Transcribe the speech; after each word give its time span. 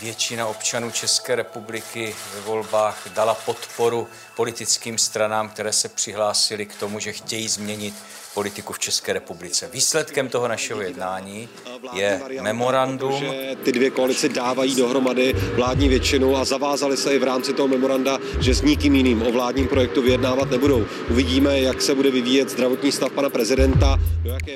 většina 0.00 0.46
občanů 0.46 0.90
České 0.90 1.34
republiky 1.34 2.14
ve 2.34 2.40
volbách 2.40 3.08
dala 3.14 3.34
podporu 3.34 4.06
politickým 4.36 4.98
stranám, 4.98 5.48
které 5.48 5.72
se 5.72 5.88
přihlásily 5.88 6.66
k 6.66 6.74
tomu, 6.74 6.98
že 6.98 7.12
chtějí 7.12 7.48
změnit 7.48 7.94
politiku 8.34 8.72
v 8.72 8.78
České 8.78 9.12
republice. 9.12 9.68
Výsledkem 9.72 10.28
toho 10.28 10.48
našeho 10.48 10.80
jednání 10.80 11.48
je 11.92 12.20
memorandum. 12.40 13.20
Že 13.20 13.56
ty 13.64 13.72
dvě 13.72 13.90
koalice 13.90 14.28
dávají 14.28 14.74
dohromady 14.74 15.32
vládní 15.54 15.88
většinu 15.88 16.36
a 16.36 16.44
zavázali 16.44 16.96
se 16.96 17.14
i 17.14 17.18
v 17.18 17.22
rámci 17.22 17.52
toho 17.52 17.68
memoranda, 17.68 18.18
že 18.40 18.54
s 18.54 18.62
nikým 18.62 18.94
jiným 18.94 19.22
o 19.22 19.32
vládním 19.32 19.68
projektu 19.68 20.02
vyjednávat 20.02 20.50
nebudou. 20.50 20.86
Uvidíme, 21.10 21.60
jak 21.60 21.82
se 21.82 21.94
bude 21.94 22.10
vyvíjet 22.10 22.50
zdravotní 22.50 22.92
stav 22.92 23.12
pana 23.12 23.30
prezidenta. 23.30 23.98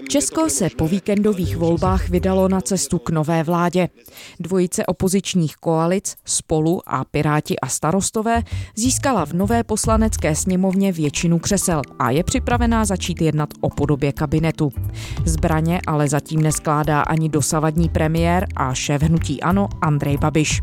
Česko 0.09 0.51
se 0.51 0.69
po 0.77 0.89
víkendových 0.89 1.57
volbách 1.57 2.09
vydalo 2.09 2.49
na 2.49 2.61
cestu 2.61 2.99
k 2.99 3.11
nové 3.11 3.43
vládě. 3.43 3.89
Dvojice 4.41 4.87
opozičních 5.33 5.57
koalic 5.57 6.17
Spolu 6.25 6.81
a 6.87 7.05
Piráti 7.05 7.59
a 7.59 7.69
starostové 7.69 8.43
získala 8.77 9.27
v 9.27 9.33
nové 9.33 9.65
poslanecké 9.65 10.35
sněmovně 10.35 10.93
většinu 10.93 11.39
křesel 11.39 11.83
a 11.99 12.11
je 12.11 12.25
připravená 12.25 12.85
začít 12.85 13.23
jednat 13.23 13.49
o 13.61 13.71
podobě 13.71 14.13
kabinetu. 14.13 14.73
Zbraně 15.25 15.81
ale 15.87 16.09
zatím 16.09 16.43
neskládá 16.43 17.01
ani 17.01 17.29
dosavadní 17.29 17.89
premiér 17.89 18.47
a 18.57 18.75
šéf 18.75 19.03
hnutí 19.03 19.43
Ano 19.43 19.69
Andrej 19.81 20.17
Babiš. 20.17 20.61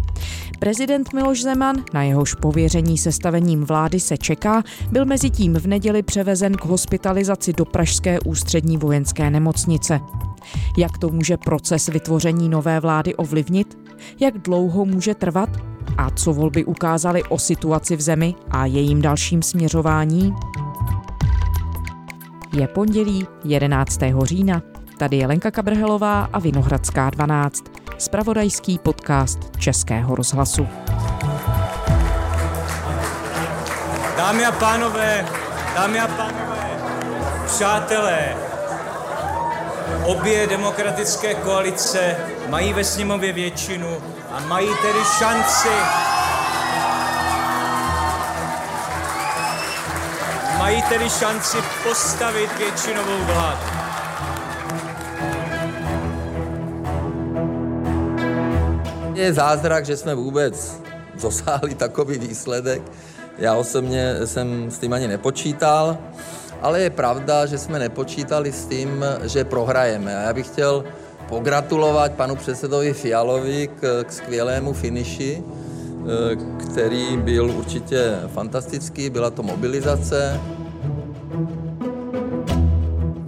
Prezident 0.60 1.14
Miloš 1.14 1.42
Zeman, 1.42 1.76
na 1.94 2.04
jehož 2.04 2.34
pověření 2.34 2.98
sestavením 2.98 3.64
vlády 3.64 4.00
se 4.00 4.18
čeká, 4.18 4.64
byl 4.92 5.06
mezi 5.06 5.30
tím 5.30 5.54
v 5.54 5.68
neděli 5.68 6.04
převezen 6.04 6.54
k 6.54 6.66
hospitalizaci 6.66 7.54
do 7.54 7.66
Pražské 7.66 8.20
ústřední 8.20 8.78
vojenské 8.78 9.30
nemocnice. 9.30 10.00
Jak 10.78 10.98
to 10.98 11.10
může 11.10 11.38
proces 11.38 11.88
vytvoření 11.88 12.50
nové 12.50 12.80
vlády 12.80 13.16
ovlivnit? 13.16 13.89
Jak 14.20 14.38
dlouho 14.38 14.86
může 14.86 15.16
trvat? 15.16 15.50
A 15.98 16.10
co 16.10 16.34
volby 16.34 16.66
ukázaly 16.66 17.24
o 17.24 17.40
situaci 17.40 17.96
v 17.96 18.02
zemi 18.02 18.36
a 18.52 18.66
jejím 18.66 19.02
dalším 19.02 19.42
směřování? 19.42 20.34
Je 22.54 22.68
pondělí 22.68 23.28
11. 23.44 24.00
října. 24.24 24.62
Tady 24.98 25.18
je 25.18 25.28
Lenka 25.28 25.52
Kabrhelová 25.52 26.30
a 26.34 26.40
Vinohradská 26.40 27.10
12. 27.10 27.64
Spravodajský 27.98 28.80
podcast 28.80 29.58
Českého 29.58 30.16
rozhlasu. 30.16 30.68
Dámy 34.18 34.46
a 34.46 34.52
pánové, 34.52 35.26
dámy 35.76 36.00
a 36.00 36.08
pánové, 36.08 36.80
přátelé, 37.46 38.36
obě 40.06 40.48
demokratické 40.48 41.34
koalice 41.34 42.16
mají 42.50 42.74
ve 42.74 42.84
sněmově 42.84 43.34
většinu 43.34 43.98
a 44.32 44.40
mají 44.40 44.68
tedy 44.82 45.00
šanci 45.20 45.70
mají 50.58 50.82
tedy 50.82 51.10
šanci 51.10 51.58
postavit 51.84 52.58
většinovou 52.58 53.24
vládu. 53.26 53.60
Je 59.14 59.34
zázrak, 59.34 59.86
že 59.86 59.98
jsme 59.98 60.16
vůbec 60.16 60.82
dosáhli 61.22 61.76
takový 61.76 62.20
výsledek. 62.20 62.82
Já 63.38 63.56
osobně 63.56 64.16
jsem 64.26 64.72
s 64.72 64.80
tím 64.80 64.94
ani 64.94 65.08
nepočítal, 65.08 65.98
ale 66.62 66.82
je 66.82 66.90
pravda, 66.90 67.46
že 67.46 67.58
jsme 67.58 67.80
nepočítali 67.80 68.52
s 68.52 68.66
tím, 68.66 69.06
že 69.24 69.44
prohrajeme. 69.44 70.18
A 70.18 70.22
já 70.22 70.34
bych 70.34 70.48
chtěl 70.48 70.84
pogratulovat 71.30 72.12
panu 72.12 72.36
předsedovi 72.36 72.94
Fialovi 72.94 73.68
k, 73.68 74.04
k 74.04 74.12
skvělému 74.12 74.74
finiši, 74.74 75.44
eh, 75.44 76.36
který 76.58 77.18
byl 77.18 77.52
určitě 77.52 78.20
fantastický, 78.28 79.10
byla 79.10 79.30
to 79.30 79.44
mobilizace, 79.44 80.40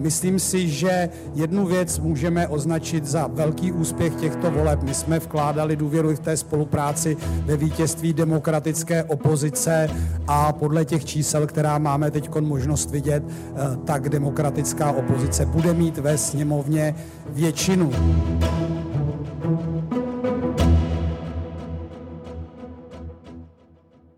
Myslím 0.01 0.39
si, 0.39 0.69
že 0.69 1.09
jednu 1.34 1.66
věc 1.66 2.00
můžeme 2.00 2.47
označit 2.47 3.06
za 3.06 3.28
velký 3.28 3.72
úspěch 3.72 4.16
těchto 4.16 4.51
voleb. 4.51 4.84
My 4.84 4.94
jsme 4.94 5.19
vkládali 5.19 5.75
důvěru 5.75 6.16
v 6.16 6.19
té 6.19 6.38
spolupráci 6.38 7.17
ve 7.45 7.57
vítězství 7.57 8.13
demokratické 8.13 9.03
opozice 9.03 9.90
a 10.28 10.53
podle 10.53 10.85
těch 10.85 11.06
čísel, 11.06 11.47
která 11.47 11.78
máme 11.78 12.11
teď 12.11 12.29
možnost 12.40 12.91
vidět, 12.91 13.23
eh, 13.28 13.78
tak 13.85 14.09
demokratická 14.09 14.91
opozice 14.91 15.45
bude 15.45 15.73
mít 15.73 15.97
ve 15.97 16.17
sněmovně 16.17 16.95
většinu. 17.29 17.91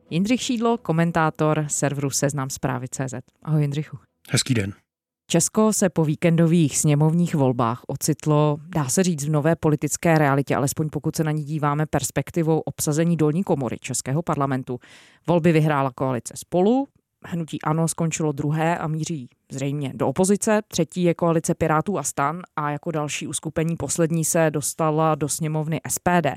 Jindřich 0.10 0.42
Šídlo, 0.42 0.78
komentátor 0.78 1.66
serveru 1.68 2.10
Seznam 2.10 2.50
zprávy 2.50 2.88
CZ. 2.88 3.14
Ahoj 3.44 3.62
Jindřichu. 3.62 3.98
Hezký 4.30 4.54
den. 4.54 4.83
Česko 5.28 5.74
se 5.74 5.90
po 5.90 6.06
víkendových 6.06 6.78
sněmovních 6.78 7.36
volbách 7.36 7.82
ocitlo, 7.88 8.58
dá 8.76 8.90
se 8.90 9.04
říct, 9.04 9.26
v 9.26 9.30
nové 9.30 9.56
politické 9.56 10.18
realitě, 10.18 10.56
alespoň 10.56 10.90
pokud 10.90 11.16
se 11.16 11.24
na 11.24 11.32
ní 11.32 11.44
díváme 11.44 11.86
perspektivou 11.86 12.60
obsazení 12.60 13.18
dolní 13.18 13.44
komory 13.44 13.78
Českého 13.80 14.22
parlamentu. 14.22 14.80
Volby 15.28 15.52
vyhrála 15.52 15.92
koalice 15.96 16.34
spolu, 16.38 16.88
hnutí 17.26 17.62
ANO 17.62 17.88
skončilo 17.88 18.32
druhé 18.32 18.78
a 18.78 18.88
míří 18.88 19.30
zřejmě 19.52 19.92
do 19.96 20.08
opozice, 20.08 20.62
třetí 20.68 21.04
je 21.04 21.14
koalice 21.14 21.56
Pirátů 21.56 21.98
a 21.98 22.04
stan 22.04 22.42
a 22.56 22.72
jako 22.72 22.92
další 22.92 23.28
uskupení 23.28 23.76
poslední 23.76 24.26
se 24.26 24.52
dostala 24.52 25.16
do 25.16 25.30
sněmovny 25.30 25.82
SPD. 25.90 26.28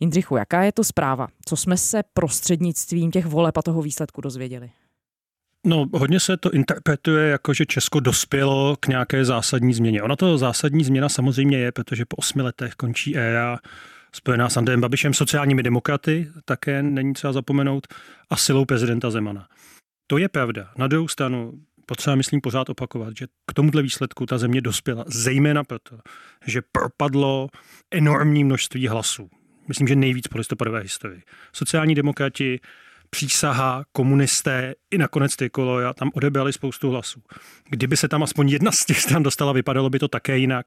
Jindřichu, 0.00 0.36
jaká 0.36 0.62
je 0.62 0.72
to 0.72 0.84
zpráva? 0.84 1.28
Co 1.44 1.56
jsme 1.56 1.76
se 1.76 2.02
prostřednictvím 2.14 3.10
těch 3.10 3.26
voleb 3.26 3.58
a 3.58 3.62
toho 3.62 3.82
výsledku 3.82 4.20
dozvěděli? 4.20 4.70
No, 5.66 5.86
hodně 5.92 6.20
se 6.20 6.36
to 6.36 6.50
interpretuje 6.50 7.28
jako, 7.28 7.54
že 7.54 7.66
Česko 7.66 8.00
dospělo 8.00 8.76
k 8.80 8.86
nějaké 8.86 9.24
zásadní 9.24 9.74
změně. 9.74 10.02
Ona 10.02 10.16
to 10.16 10.38
zásadní 10.38 10.84
změna 10.84 11.08
samozřejmě 11.08 11.58
je, 11.58 11.72
protože 11.72 12.04
po 12.04 12.16
osmi 12.16 12.42
letech 12.42 12.74
končí 12.74 13.16
éra 13.16 13.58
spojená 14.12 14.48
s 14.48 14.56
Andrejem 14.56 14.80
Babišem, 14.80 15.14
sociálními 15.14 15.62
demokraty, 15.62 16.28
také 16.44 16.82
není 16.82 17.12
třeba 17.12 17.32
zapomenout, 17.32 17.86
a 18.30 18.36
silou 18.36 18.64
prezidenta 18.64 19.10
Zemana. 19.10 19.48
To 20.06 20.18
je 20.18 20.28
pravda. 20.28 20.70
Na 20.76 20.86
druhou 20.86 21.08
stranu 21.08 21.52
potřeba, 21.86 22.16
myslím, 22.16 22.40
pořád 22.40 22.68
opakovat, 22.68 23.16
že 23.18 23.26
k 23.46 23.52
tomuhle 23.54 23.82
výsledku 23.82 24.26
ta 24.26 24.38
země 24.38 24.60
dospěla, 24.60 25.04
zejména 25.06 25.64
proto, 25.64 25.98
že 26.46 26.62
propadlo 26.72 27.48
enormní 27.90 28.44
množství 28.44 28.88
hlasů. 28.88 29.30
Myslím, 29.68 29.88
že 29.88 29.96
nejvíc 29.96 30.28
po 30.28 30.38
listopadové 30.38 30.80
historii. 30.80 31.22
Sociální 31.52 31.94
demokrati 31.94 32.60
přísaha, 33.10 33.84
komunisté 33.92 34.74
i 34.90 34.98
nakonec 34.98 35.36
Trikoloja 35.36 35.92
tam 35.92 36.10
odebrali 36.14 36.52
spoustu 36.52 36.90
hlasů. 36.90 37.22
Kdyby 37.70 37.96
se 37.96 38.08
tam 38.08 38.22
aspoň 38.22 38.48
jedna 38.48 38.72
z 38.72 38.84
těch 38.84 39.00
stran 39.00 39.22
dostala, 39.22 39.52
vypadalo 39.52 39.90
by 39.90 39.98
to 39.98 40.08
také 40.08 40.38
jinak. 40.38 40.66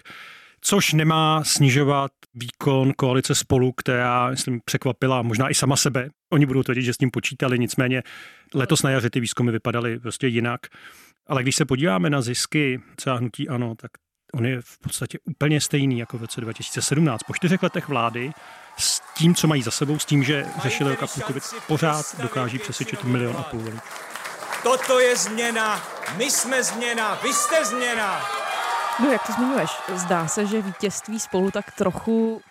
Což 0.62 0.94
nemá 0.94 1.44
snižovat 1.44 2.12
výkon 2.34 2.94
koalice 2.94 3.36
spolu, 3.36 3.72
která, 3.72 4.30
myslím, 4.30 4.62
překvapila 4.66 5.22
možná 5.22 5.50
i 5.50 5.54
sama 5.54 5.76
sebe. 5.76 6.09
Oni 6.34 6.46
budou 6.46 6.64
tvrdit, 6.64 6.84
že 6.84 6.94
s 6.94 6.98
tím 6.98 7.12
počítali, 7.12 7.59
nicméně 7.59 8.04
letos 8.54 8.84
na 8.84 8.90
jaře 8.90 9.10
ty 9.10 9.20
výzkumy 9.20 9.52
vypadaly 9.52 10.00
prostě 10.00 10.28
jinak. 10.28 10.60
Ale 11.28 11.44
když 11.44 11.56
se 11.56 11.66
podíváme 11.66 12.10
na 12.10 12.22
zisky 12.22 12.81
třeba 12.96 13.16
hnutí 13.16 13.50
ANO, 13.50 13.75
tak 13.75 13.92
on 14.34 14.46
je 14.46 14.62
v 14.62 14.80
podstatě 14.80 15.20
úplně 15.24 15.62
stejný 15.62 16.00
jako 16.00 16.18
v 16.18 16.22
roce 16.22 16.42
2017. 16.42 17.24
Po 17.24 17.34
čtyřech 17.34 17.64
letech 17.64 17.88
vlády 17.88 18.31
s 18.78 19.01
tím, 19.17 19.35
co 19.35 19.47
mají 19.47 19.61
za 19.61 19.72
sebou, 19.72 20.00
s 20.00 20.06
tím, 20.06 20.23
že 20.23 20.45
řešili 20.61 20.97
covid, 20.97 21.44
pořád 21.67 22.22
dokáží 22.22 22.59
přesvědčit 22.59 23.03
milion 23.03 23.35
a 23.38 23.44
půl 23.44 23.61
lidí. 23.63 23.79
Toto 24.63 25.00
je 25.00 25.17
změna, 25.17 25.84
my 26.17 26.31
jsme 26.31 26.63
změna, 26.63 27.19
vy 27.23 27.33
jste 27.33 27.66
změna. 27.66 28.22
No 29.00 29.12
jak 29.12 29.28
to 29.28 29.33
zmiňuješ? 29.33 29.69
Zdá 29.95 30.28
se, 30.28 30.45
že 30.45 30.62
vítězství 30.62 31.19
spolu 31.19 31.51
tak 31.51 31.72
trochu 31.72 32.41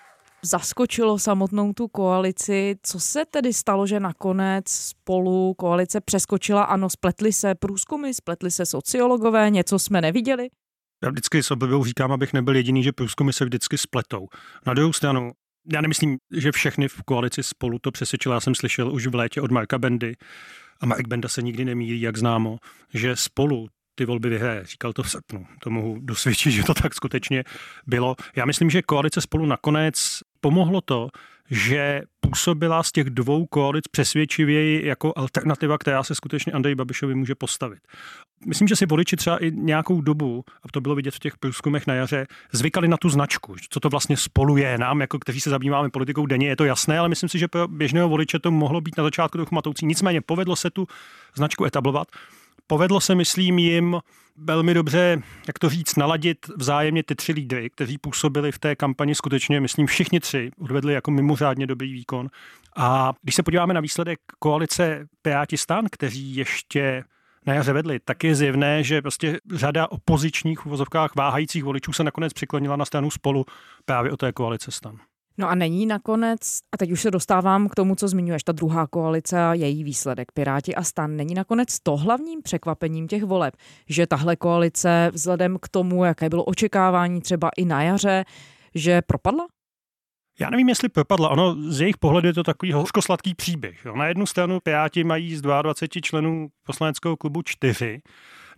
zaskočilo 0.42 1.18
samotnou 1.18 1.72
tu 1.72 1.88
koalici. 1.88 2.76
Co 2.82 3.00
se 3.00 3.24
tedy 3.30 3.52
stalo, 3.52 3.86
že 3.86 4.00
nakonec 4.00 4.64
spolu 4.68 5.54
koalice 5.54 6.00
přeskočila? 6.00 6.62
Ano, 6.62 6.90
spletly 6.90 7.32
se 7.32 7.54
průzkumy, 7.54 8.14
spletly 8.14 8.50
se 8.50 8.66
sociologové, 8.66 9.50
něco 9.50 9.78
jsme 9.78 10.00
neviděli? 10.00 10.48
Já 11.04 11.10
vždycky 11.10 11.42
s 11.42 11.50
oblibou 11.50 11.84
říkám, 11.84 12.12
abych 12.12 12.32
nebyl 12.32 12.56
jediný, 12.56 12.82
že 12.82 12.92
průzkumy 12.92 13.32
se 13.32 13.44
vždycky 13.44 13.78
spletou. 13.78 14.26
Na 14.66 14.74
druhou 14.74 14.92
stranu, 14.92 15.30
já 15.72 15.80
nemyslím, 15.80 16.18
že 16.36 16.52
všechny 16.52 16.88
v 16.88 17.02
koalici 17.02 17.42
spolu 17.42 17.78
to 17.78 17.90
přesvědčilo. 17.90 18.34
Já 18.34 18.40
jsem 18.40 18.54
slyšel 18.54 18.92
už 18.92 19.06
v 19.06 19.14
létě 19.14 19.40
od 19.40 19.50
Marka 19.50 19.78
Bendy, 19.78 20.14
a 20.82 20.86
Mark 20.86 21.08
Benda 21.08 21.28
se 21.28 21.42
nikdy 21.42 21.64
nemírí, 21.64 22.00
jak 22.00 22.16
známo, 22.16 22.58
že 22.94 23.16
spolu 23.16 23.68
ty 23.94 24.04
volby 24.04 24.28
vyhraje. 24.28 24.64
Říkal 24.64 24.92
to 24.92 25.02
v 25.02 25.10
srpnu. 25.10 25.46
To 25.62 25.70
mohu 25.70 25.98
dosvědčit, 26.00 26.50
že 26.50 26.62
to 26.62 26.74
tak 26.74 26.94
skutečně 26.94 27.44
bylo. 27.86 28.16
Já 28.36 28.44
myslím, 28.44 28.70
že 28.70 28.82
koalice 28.82 29.20
spolu 29.20 29.46
nakonec 29.46 30.20
pomohlo 30.40 30.80
to, 30.80 31.08
že 31.50 32.02
působila 32.20 32.82
z 32.82 32.92
těch 32.92 33.10
dvou 33.10 33.46
koalic 33.46 33.88
přesvědčivěji 33.88 34.86
jako 34.86 35.12
alternativa, 35.16 35.78
která 35.78 36.02
se 36.02 36.14
skutečně 36.14 36.52
Andrej 36.52 36.74
Babišovi 36.74 37.14
může 37.14 37.34
postavit. 37.34 37.78
Myslím, 38.46 38.68
že 38.68 38.76
si 38.76 38.86
voliči 38.86 39.16
třeba 39.16 39.44
i 39.44 39.50
nějakou 39.50 40.00
dobu, 40.00 40.44
a 40.62 40.68
to 40.72 40.80
bylo 40.80 40.94
vidět 40.94 41.14
v 41.14 41.18
těch 41.18 41.38
průzkumech 41.38 41.86
na 41.86 41.94
jaře, 41.94 42.26
zvykali 42.52 42.88
na 42.88 42.96
tu 42.96 43.08
značku, 43.08 43.54
co 43.70 43.80
to 43.80 43.88
vlastně 43.88 44.16
spoluje 44.16 44.78
nám, 44.78 45.00
jako 45.00 45.18
kteří 45.18 45.40
se 45.40 45.50
zabýváme 45.50 45.90
politikou 45.90 46.26
denně, 46.26 46.48
je 46.48 46.56
to 46.56 46.64
jasné, 46.64 46.98
ale 46.98 47.08
myslím 47.08 47.28
si, 47.28 47.38
že 47.38 47.48
pro 47.48 47.68
běžného 47.68 48.08
voliče 48.08 48.38
to 48.38 48.50
mohlo 48.50 48.80
být 48.80 48.98
na 48.98 49.04
začátku 49.04 49.38
trochu 49.38 49.54
matoucí. 49.54 49.86
Nicméně 49.86 50.20
povedlo 50.20 50.56
se 50.56 50.70
tu 50.70 50.86
značku 51.34 51.64
etablovat. 51.64 52.08
Povedlo 52.72 53.00
se, 53.00 53.14
myslím, 53.14 53.58
jim 53.58 54.00
velmi 54.36 54.74
dobře, 54.74 55.22
jak 55.46 55.58
to 55.58 55.68
říct, 55.68 55.96
naladit 55.96 56.38
vzájemně 56.56 57.02
ty 57.02 57.14
tři 57.14 57.32
lídry, 57.32 57.70
kteří 57.70 57.98
působili 57.98 58.52
v 58.52 58.58
té 58.58 58.76
kampani 58.76 59.14
skutečně, 59.14 59.60
myslím, 59.60 59.86
všichni 59.86 60.20
tři 60.20 60.50
odvedli 60.58 60.94
jako 60.94 61.10
mimořádně 61.10 61.66
dobrý 61.66 61.92
výkon. 61.92 62.28
A 62.76 63.12
když 63.22 63.34
se 63.34 63.42
podíváme 63.42 63.74
na 63.74 63.80
výsledek 63.80 64.20
koalice 64.38 65.06
Piráti 65.22 65.56
stan, 65.56 65.86
kteří 65.90 66.36
ještě 66.36 67.04
na 67.46 67.54
jaře 67.54 67.72
vedli, 67.72 68.00
tak 68.04 68.24
je 68.24 68.34
zjevné, 68.34 68.82
že 68.82 69.02
prostě 69.02 69.40
řada 69.54 69.90
opozičních 69.90 70.58
v 70.58 70.66
vozovkách 70.66 71.16
váhajících 71.16 71.64
voličů 71.64 71.92
se 71.92 72.04
nakonec 72.04 72.32
přiklonila 72.32 72.76
na 72.76 72.84
stranu 72.84 73.10
spolu 73.10 73.44
právě 73.84 74.12
o 74.12 74.16
té 74.16 74.32
koalice 74.32 74.70
stan. 74.70 74.98
No 75.38 75.48
a 75.48 75.54
není 75.54 75.86
nakonec, 75.86 76.40
a 76.72 76.76
teď 76.76 76.92
už 76.92 77.00
se 77.00 77.10
dostávám 77.10 77.68
k 77.68 77.74
tomu, 77.74 77.94
co 77.94 78.08
zmiňuješ, 78.08 78.44
ta 78.44 78.52
druhá 78.52 78.86
koalice 78.86 79.44
a 79.44 79.54
její 79.54 79.84
výsledek, 79.84 80.32
Piráti 80.32 80.74
a 80.74 80.82
stan, 80.82 81.16
není 81.16 81.34
nakonec 81.34 81.80
to 81.82 81.96
hlavním 81.96 82.42
překvapením 82.42 83.08
těch 83.08 83.24
voleb, 83.24 83.54
že 83.88 84.06
tahle 84.06 84.36
koalice 84.36 85.10
vzhledem 85.12 85.58
k 85.62 85.68
tomu, 85.68 86.04
jaké 86.04 86.28
bylo 86.28 86.44
očekávání 86.44 87.20
třeba 87.20 87.50
i 87.56 87.64
na 87.64 87.82
jaře, 87.82 88.24
že 88.74 89.02
propadla? 89.02 89.46
Já 90.40 90.50
nevím, 90.50 90.68
jestli 90.68 90.88
propadla. 90.88 91.28
Ono 91.28 91.56
z 91.72 91.80
jejich 91.80 91.96
pohledu 91.96 92.26
je 92.26 92.34
to 92.34 92.42
takový 92.42 92.72
hořkosladký 92.72 93.34
příběh. 93.34 93.84
Jo. 93.84 93.96
Na 93.96 94.06
jednu 94.06 94.26
stranu 94.26 94.60
Piráti 94.60 95.04
mají 95.04 95.36
z 95.36 95.40
22 95.40 96.00
členů 96.00 96.48
poslaneckého 96.66 97.16
klubu 97.16 97.42
čtyři, 97.42 98.02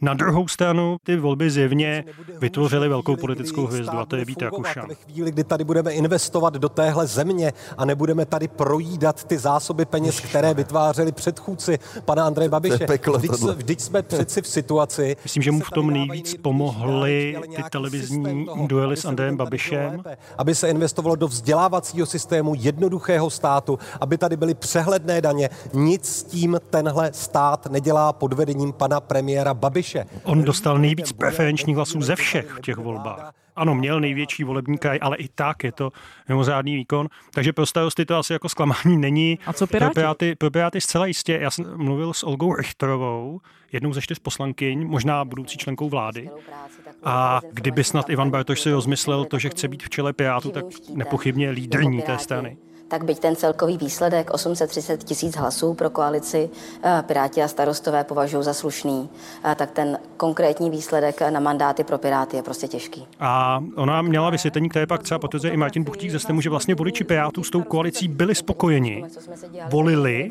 na 0.01 0.15
druhou 0.15 0.49
stranu 0.49 0.97
ty 1.03 1.17
volby 1.17 1.51
zjevně 1.51 2.05
vytvořily 2.41 2.89
velkou 2.89 3.17
politickou 3.17 3.67
hvězdu 3.67 3.99
a 3.99 4.07
to 4.07 4.17
je 4.17 4.25
Vít 4.25 4.43
Rakušan. 4.43 4.89
Ve 4.89 4.95
chvíli, 4.95 5.31
kdy 5.33 5.45
tady 5.45 5.65
budeme 5.65 5.93
investovat 5.93 6.55
do 6.55 6.69
téhle 6.69 7.07
země 7.07 7.53
a 7.79 7.85
nebudeme 7.85 8.27
tady 8.27 8.49
projídat 8.49 9.25
ty 9.25 9.39
zásoby 9.39 9.85
peněz, 9.85 10.21
které 10.21 10.55
vytvářeli 10.55 11.13
předchůdci 11.13 11.79
pana 12.05 12.27
Andreje 12.27 12.49
Babiše. 12.49 12.87
Vždyť, 13.17 13.31
vždyť 13.57 13.81
jsme 13.81 14.03
přeci 14.03 14.43
v 14.43 14.47
situaci. 14.47 15.17
Myslím, 15.23 15.43
že 15.43 15.51
mu 15.51 15.61
v 15.61 15.71
tom 15.71 15.91
nejvíc 15.91 16.35
pomohly 16.35 17.37
ty 17.57 17.63
televizní 17.71 18.47
duely 18.67 18.97
s 18.97 19.05
Andrejem 19.05 19.37
Babišem. 19.37 20.03
Aby 20.39 20.55
se 20.55 20.71
investovalo 20.71 21.17
do 21.17 21.29
vzdělávacího 21.29 22.07
systému 22.07 22.55
jednoduchého 22.59 23.31
státu, 23.31 23.79
aby 24.01 24.19
tady 24.19 24.37
byly 24.37 24.55
přehledné 24.55 25.21
daně. 25.21 25.51
Nic 25.73 26.09
s 26.09 26.23
tím 26.23 26.61
tenhle 26.71 27.13
stát 27.13 27.67
nedělá 27.67 28.13
pod 28.13 28.33
vedením 28.33 28.73
pana 28.73 29.01
premiéra 29.01 29.55
Babiše. 29.55 29.94
Babiše. 29.95 30.21
On 30.25 30.45
dostal 30.45 30.79
nejvíc 30.79 31.13
preferenčních 31.13 31.77
hlasů 31.77 32.03
ze 32.03 32.17
všech 32.17 32.51
v 32.51 32.61
těch 32.61 32.77
volbách. 32.77 33.33
Ano, 33.57 33.75
měl 33.75 34.01
největší 34.01 34.45
volební 34.45 34.79
kraj, 34.79 34.99
ale 35.03 35.17
i 35.17 35.29
tak 35.29 35.65
je 35.65 35.73
to 35.73 35.91
mimořádný 36.29 36.75
výkon. 36.75 37.09
Takže 37.31 37.53
pro 37.53 37.67
starosty 37.67 38.05
to 38.05 38.17
asi 38.17 38.33
jako 38.33 38.49
zklamání 38.49 38.97
není. 38.97 39.39
A 39.47 39.53
co 39.53 39.67
Piráti? 39.67 39.93
Pro 39.93 39.95
Piráty, 39.95 40.35
pro 40.35 40.51
Piráty 40.51 40.81
zcela 40.81 41.07
jistě. 41.07 41.39
Já 41.43 41.51
jsem 41.51 41.77
mluvil 41.77 42.13
s 42.13 42.23
Olgou 42.23 42.55
Richterovou, 42.55 43.41
jednou 43.73 43.93
ze 43.93 44.03
čtyř 44.03 44.19
poslankyň, 44.19 44.87
možná 44.89 45.25
budoucí 45.25 45.59
členkou 45.59 45.89
vlády. 45.89 46.31
A 47.05 47.41
kdyby 47.53 47.85
snad 47.85 48.11
Ivan 48.11 48.31
Bartoš 48.31 48.61
si 48.61 48.71
rozmyslel 48.71 49.25
to, 49.25 49.39
že 49.39 49.49
chce 49.49 49.69
být 49.69 49.83
v 49.83 49.91
čele 49.91 50.13
Pirátu, 50.13 50.51
tak 50.51 50.65
nepochybně 50.95 51.51
lídrní 51.51 52.03
té 52.03 52.19
strany 52.19 52.57
tak 52.89 53.05
byť 53.05 53.19
ten 53.19 53.37
celkový 53.37 53.77
výsledek 53.79 54.31
830 54.31 55.05
tisíc 55.05 55.37
hlasů 55.37 55.75
pro 55.75 55.91
koalici 55.91 56.51
eh, 56.83 57.03
Piráti 57.07 57.43
a 57.43 57.49
starostové 57.49 58.05
považují 58.05 58.45
za 58.45 58.55
slušný, 58.55 59.09
eh, 59.45 59.55
tak 59.55 59.71
ten 59.71 59.99
konkrétní 60.17 60.71
výsledek 60.71 61.21
na 61.31 61.41
mandáty 61.41 61.85
pro 61.85 61.99
Piráty 61.99 62.37
je 62.37 62.43
prostě 62.43 62.69
těžký. 62.69 63.07
A 63.21 63.63
ona 63.77 64.03
měla 64.03 64.31
vysvětlení, 64.31 64.69
které 64.69 64.87
pak 64.87 65.03
třeba 65.03 65.19
potvrzuje 65.19 65.53
i 65.53 65.57
Martin 65.57 65.85
Buchtík 65.85 66.11
ze 66.11 66.19
STEMu, 66.19 66.41
že 66.41 66.51
vlastně 66.51 66.75
voliči 66.75 67.05
Pirátů 67.05 67.45
s 67.45 67.51
tou 67.51 67.63
koalicí 67.63 68.09
byli 68.09 68.35
spokojeni, 68.35 69.05
volili, 69.71 70.31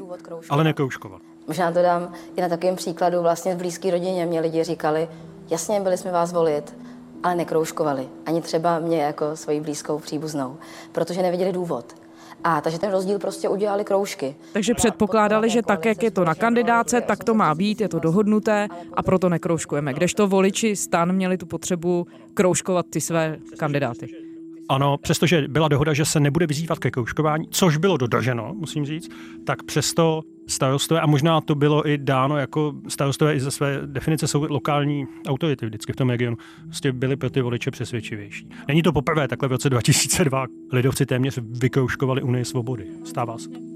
ale 0.50 0.64
nekroužkovali. 0.64 1.22
Možná 1.48 1.72
to 1.72 1.82
dám 1.82 2.12
i 2.36 2.42
na 2.42 2.50
takovém 2.50 2.76
příkladu 2.76 3.22
vlastně 3.22 3.56
v 3.56 3.58
blízké 3.58 3.92
rodině. 3.92 4.26
Mě 4.26 4.40
lidi 4.40 4.64
říkali, 4.64 5.10
jasně, 5.50 5.82
byli 5.82 5.98
jsme 5.98 6.12
vás 6.12 6.34
volit, 6.34 6.78
ale 7.24 7.36
nekroužkovali. 7.36 8.08
Ani 8.26 8.42
třeba 8.42 8.80
mě 8.80 9.02
jako 9.02 9.36
svoji 9.36 9.62
blízkou 9.62 10.00
příbuznou, 10.00 10.58
protože 10.92 11.22
neviděli 11.22 11.52
důvod. 11.52 12.03
A 12.44 12.62
takže 12.62 12.80
ten 12.80 12.92
rozdíl 12.92 13.20
prostě 13.20 13.50
udělali 13.50 13.84
kroužky. 13.84 14.36
Takže 14.54 14.74
předpokládali, 14.74 15.50
že 15.50 15.62
tak, 15.62 15.86
jak 15.86 16.04
je 16.04 16.12
to 16.12 16.26
na 16.26 16.36
kandidáce, 16.36 17.02
tak 17.02 17.24
to 17.24 17.34
má 17.34 17.56
být, 17.56 17.82
je 17.82 17.90
to 17.90 18.00
dohodnuté 18.00 18.68
a 18.94 19.04
proto 19.04 19.30
nekroužkujeme. 19.30 19.94
Kdežto 19.94 20.28
voliči 20.28 20.76
stan 20.76 21.14
měli 21.14 21.38
tu 21.38 21.46
potřebu 21.46 22.08
kroužkovat 22.34 22.86
ty 22.90 23.02
své 23.02 23.38
kandidáty. 23.58 24.23
Ano, 24.70 24.98
přestože 24.98 25.48
byla 25.48 25.68
dohoda, 25.68 25.94
že 25.94 26.06
se 26.06 26.20
nebude 26.20 26.48
vyzývat 26.48 26.80
ke 26.80 26.92
kroužkování, 26.92 27.48
což 27.50 27.78
bylo 27.78 27.98
dodrženo, 27.98 28.54
musím 28.56 28.86
říct, 28.86 29.10
tak 29.46 29.64
přesto 29.64 30.22
starostové, 30.48 31.02
a 31.02 31.06
možná 31.06 31.42
to 31.42 31.56
bylo 31.56 31.90
i 31.90 31.98
dáno 31.98 32.38
jako 32.38 32.74
starostové 32.88 33.36
i 33.36 33.40
ze 33.40 33.52
své 33.52 33.80
definice 33.86 34.28
jsou 34.28 34.46
lokální 34.50 35.08
autority 35.28 35.66
vždycky 35.66 35.94
v 35.94 35.96
tom 35.96 36.10
regionu, 36.10 36.38
prostě 36.64 36.92
byli 36.92 37.16
pro 37.16 37.30
ty 37.30 37.42
voliče 37.42 37.72
přesvědčivější. 37.72 38.50
Není 38.68 38.84
to 38.84 38.94
poprvé, 38.94 39.28
takhle 39.28 39.50
v 39.50 39.52
roce 39.52 39.70
2002 39.70 40.46
lidovci 40.72 41.06
téměř 41.06 41.40
vykroužkovali 41.42 42.22
Unii 42.22 42.46
svobody. 42.46 42.88
Stává 43.04 43.38
se 43.38 43.50
to. 43.50 43.73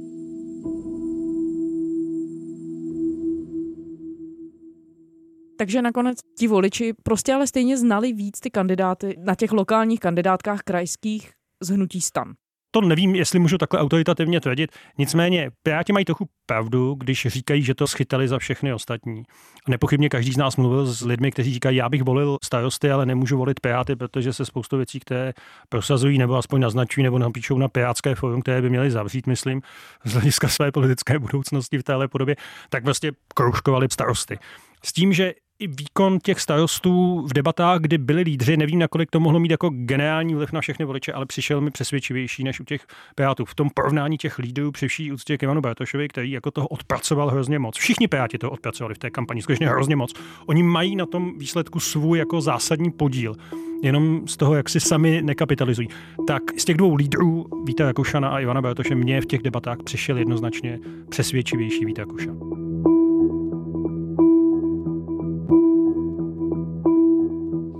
Takže 5.57 5.81
nakonec 5.81 6.18
ti 6.38 6.48
voliči 6.48 6.94
prostě 7.04 7.33
ale 7.33 7.48
stejně 7.48 7.77
znali 7.77 8.13
víc 8.13 8.39
ty 8.39 8.50
kandidáty 8.51 9.15
na 9.19 9.36
těch 9.36 9.51
lokálních 9.51 10.00
kandidátkách 10.00 10.62
krajských 10.62 11.31
z 11.62 11.69
hnutí 11.69 12.01
stan. 12.01 12.33
To 12.71 12.81
nevím, 12.81 13.15
jestli 13.15 13.39
můžu 13.39 13.57
takhle 13.57 13.80
autoritativně 13.80 14.42
tvrdit. 14.42 14.71
Nicméně, 14.98 15.51
Piráti 15.63 15.94
mají 15.94 16.06
trochu 16.06 16.30
pravdu, 16.45 16.95
když 16.95 17.27
říkají, 17.27 17.62
že 17.63 17.75
to 17.75 17.88
schytali 17.88 18.27
za 18.27 18.39
všechny 18.39 18.74
ostatní. 18.74 19.24
A 19.68 19.71
nepochybně 19.71 20.09
každý 20.09 20.31
z 20.31 20.38
nás 20.38 20.57
mluvil 20.57 20.86
s 20.86 21.01
lidmi, 21.01 21.31
kteří 21.31 21.54
říkají, 21.54 21.77
já 21.77 21.89
bych 21.89 22.04
volil 22.04 22.38
starosty, 22.44 22.92
ale 22.92 23.06
nemůžu 23.06 23.38
volit 23.38 23.59
Piráty, 23.59 23.95
protože 23.95 24.33
se 24.33 24.45
spoustu 24.45 24.77
věcí, 24.77 25.00
které 25.00 25.33
prosazují 25.69 26.18
nebo 26.18 26.36
aspoň 26.36 26.62
naznačují 26.62 27.04
nebo 27.04 27.19
napíšou 27.19 27.57
na 27.57 27.68
Pirátské 27.68 28.15
forum, 28.15 28.42
které 28.42 28.62
by 28.62 28.69
měly 28.69 28.92
zavřít, 28.92 29.27
myslím, 29.27 29.62
z 30.06 30.13
hlediska 30.13 30.48
své 30.48 30.71
politické 30.71 31.19
budoucnosti 31.19 31.77
v 31.77 31.83
téhle 31.83 32.07
podobě, 32.07 32.36
tak 32.69 32.83
vlastně 32.83 33.12
kroužkovali 33.33 33.88
starosty. 33.92 34.39
S 34.86 34.94
tím, 34.94 35.13
že 35.13 35.33
i 35.59 35.68
výkon 35.68 36.19
těch 36.19 36.39
starostů 36.39 37.21
v 37.27 37.33
debatách, 37.33 37.81
kdy 37.81 37.98
byli 37.98 38.21
lídři, 38.21 38.57
nevím, 38.57 38.80
nakolik 38.80 39.12
to 39.12 39.19
mohlo 39.19 39.39
mít 39.39 39.51
jako 39.51 39.69
generální 39.69 40.36
vliv 40.36 40.51
na 40.51 40.62
všechny 40.62 40.86
voliče, 40.86 41.13
ale 41.13 41.25
přišel 41.25 41.62
mi 41.62 41.71
přesvědčivější 41.71 42.44
než 42.44 42.59
u 42.59 42.63
těch 42.63 42.88
Pirátů. 43.15 43.45
V 43.45 43.56
tom 43.56 43.69
porovnání 43.74 44.18
těch 44.18 44.39
lídrů 44.39 44.71
při 44.71 44.88
vší 44.88 45.12
úctě 45.12 45.38
k 45.38 45.44
Ivanu 45.44 45.61
Bartošovi, 45.61 46.07
který 46.07 46.31
jako 46.31 46.52
toho 46.52 46.68
odpracoval 46.68 47.30
hrozně 47.30 47.59
moc. 47.59 47.78
Všichni 47.78 48.07
Piráti 48.07 48.37
to 48.37 48.52
odpracovali 48.52 48.95
v 48.95 48.97
té 48.97 49.09
kampani, 49.09 49.42
skutečně 49.42 49.69
hrozně 49.69 49.95
moc. 49.95 50.14
Oni 50.45 50.64
mají 50.64 50.95
na 50.95 51.06
tom 51.06 51.37
výsledku 51.37 51.80
svůj 51.80 52.19
jako 52.19 52.42
zásadní 52.42 52.92
podíl. 52.92 53.35
Jenom 53.83 54.28
z 54.28 54.37
toho, 54.37 54.56
jak 54.56 54.69
si 54.69 54.80
sami 54.80 55.21
nekapitalizují. 55.21 55.87
Tak 56.28 56.44
z 56.57 56.66
těch 56.66 56.78
dvou 56.78 56.95
lídrů, 56.95 57.45
Víta 57.66 57.87
Jakušana 57.87 58.30
a 58.30 58.40
Ivana 58.40 58.61
Bartoše, 58.61 58.95
mě 58.95 59.21
v 59.21 59.26
těch 59.26 59.42
debatách 59.42 59.78
přišel 59.83 60.18
jednoznačně 60.18 60.80
přesvědčivější 61.09 61.85
Víta 61.85 62.02
Jakušan. 62.02 62.40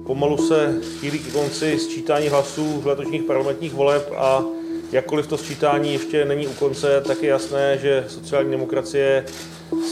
Pomalu 0.08 0.38
se 0.38 0.76
chýlí 1.00 1.20
k 1.20 1.34
konci 1.34 1.80
sčítání 1.80 2.28
hlasů 2.28 2.82
v 2.82 2.88
letošních 2.88 3.24
parlamentních 3.24 3.74
voleb 3.74 4.12
a 4.18 4.44
jakkoliv 4.92 5.28
to 5.28 5.38
sčítání 5.38 5.94
ještě 5.94 6.26
není 6.26 6.48
u 6.48 6.54
konce, 6.54 7.02
tak 7.08 7.24
je 7.24 7.30
jasné, 7.30 7.78
že 7.78 8.06
sociální 8.08 8.52
demokracie 8.52 9.26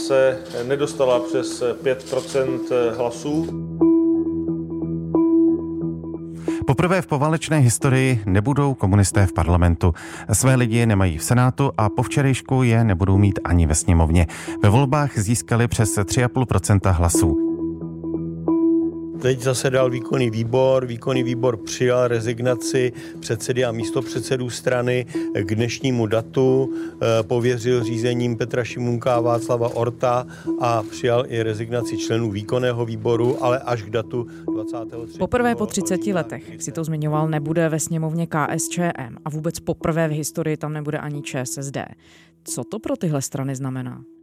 se 0.06 0.38
nedostala 0.64 1.20
přes 1.20 1.62
5% 1.82 2.60
hlasů. 2.96 3.46
Poprvé 6.66 7.02
v 7.02 7.06
povalečné 7.06 7.58
historii 7.58 8.20
nebudou 8.26 8.74
komunisté 8.74 9.26
v 9.26 9.32
parlamentu. 9.32 9.94
Své 10.32 10.54
lidi 10.54 10.86
nemají 10.86 11.18
v 11.18 11.24
Senátu 11.24 11.72
a 11.78 11.88
po 11.88 12.02
včerejšku 12.02 12.62
je 12.62 12.84
nebudou 12.84 13.18
mít 13.18 13.38
ani 13.44 13.66
ve 13.66 13.74
sněmovně. 13.74 14.26
Ve 14.62 14.68
volbách 14.68 15.18
získali 15.18 15.68
přes 15.68 15.98
3,5% 15.98 16.92
hlasů. 16.92 17.45
Teď 19.22 19.40
zasedal 19.40 19.90
výkonný 19.90 20.30
výbor, 20.30 20.86
výkonný 20.86 21.22
výbor 21.22 21.56
přijal 21.56 22.08
rezignaci 22.08 22.92
předsedy 23.20 23.64
a 23.64 23.72
místo 23.72 24.02
předsedů 24.02 24.50
strany 24.50 25.06
k 25.42 25.54
dnešnímu 25.54 26.06
datu, 26.06 26.72
eh, 26.72 27.22
pověřil 27.22 27.84
řízením 27.84 28.36
Petra 28.36 28.64
Šimunka 28.64 29.14
a 29.14 29.20
Václava 29.20 29.68
Orta 29.74 30.26
a 30.60 30.82
přijal 30.82 31.24
i 31.28 31.42
rezignaci 31.42 31.98
členů 31.98 32.30
výkonného 32.30 32.84
výboru, 32.84 33.44
ale 33.44 33.58
až 33.58 33.82
k 33.82 33.90
datu 33.90 34.26
23. 34.54 35.18
Poprvé 35.18 35.54
po 35.54 35.66
30 35.66 36.12
letech, 36.12 36.50
jak 36.50 36.62
si 36.62 36.72
to 36.72 36.84
zmiňoval, 36.84 37.28
nebude 37.28 37.68
ve 37.68 37.80
sněmovně 37.80 38.26
KSČM 38.26 39.16
a 39.24 39.30
vůbec 39.30 39.60
poprvé 39.60 40.08
v 40.08 40.12
historii 40.12 40.56
tam 40.56 40.72
nebude 40.72 40.98
ani 40.98 41.22
ČSSD. 41.22 41.78
Co 42.44 42.64
to 42.64 42.78
pro 42.78 42.96
tyhle 42.96 43.22
strany 43.22 43.56
znamená? 43.56 44.15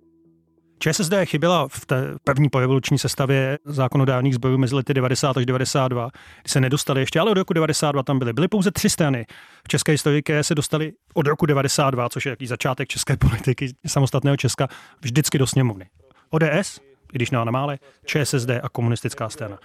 ČSSD 0.80 1.14
chyběla 1.26 1.68
v 1.68 1.86
té 1.86 2.16
první 2.24 2.50
porevoluční 2.50 2.98
sestavě 2.98 3.60
zákonodárných 3.66 4.36
zborů 4.36 4.58
mezi 4.58 4.76
lety 4.76 4.94
90 4.94 5.38
až 5.38 5.46
92, 5.46 6.10
kdy 6.42 6.50
se 6.50 6.62
nedostali 6.62 7.02
ještě, 7.02 7.20
ale 7.20 7.32
od 7.32 7.38
roku 7.38 7.54
92 7.54 8.04
tam 8.04 8.20
byly. 8.20 8.34
Byly 8.34 8.48
pouze 8.48 8.72
tři 8.72 8.90
strany 8.90 9.26
v 9.66 9.68
české 9.68 9.92
historii, 9.92 10.24
které 10.24 10.44
se 10.44 10.56
dostali 10.56 10.92
od 11.14 11.28
roku 11.28 11.46
92, 11.46 12.10
což 12.10 12.26
je 12.26 12.30
jaký 12.30 12.48
začátek 12.48 12.88
české 12.88 13.18
politiky 13.18 13.74
samostatného 13.88 14.38
Česka, 14.38 14.68
vždycky 15.02 15.38
do 15.38 15.48
sněmovny. 15.48 15.90
ODS, 16.30 16.80
i 17.14 17.16
když 17.16 17.32
na 17.32 17.44
mále, 17.44 17.78
ČSSD 18.06 18.50
a 18.64 18.70
komunistická 18.70 19.30
strana 19.30 19.58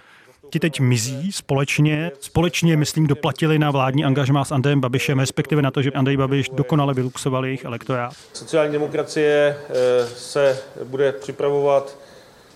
ti 0.49 0.59
teď 0.59 0.79
mizí 0.79 1.31
společně. 1.31 2.11
Společně, 2.19 2.77
myslím, 2.77 3.07
doplatili 3.07 3.59
na 3.59 3.71
vládní 3.71 4.05
angažmá 4.05 4.45
s 4.45 4.51
Andrejem 4.51 4.81
Babišem, 4.81 5.19
respektive 5.19 5.61
na 5.61 5.71
to, 5.71 5.81
že 5.81 5.91
Andrej 5.91 6.17
Babiš 6.17 6.49
dokonale 6.49 6.93
vyluxoval 6.93 7.45
jejich 7.45 7.65
elektorát. 7.65 8.13
Sociální 8.33 8.73
demokracie 8.73 9.57
eh, 9.69 10.07
se 10.07 10.59
bude 10.83 11.11
připravovat 11.11 11.97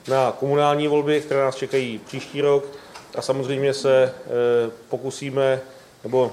na 0.07 0.31
komunální 0.31 0.87
volby, 0.87 1.21
které 1.21 1.41
nás 1.41 1.55
čekají 1.55 1.97
příští 2.05 2.41
rok 2.41 2.65
a 3.15 3.21
samozřejmě 3.21 3.73
se 3.73 4.03
eh, 4.03 4.71
pokusíme, 4.89 5.59
nebo 6.03 6.31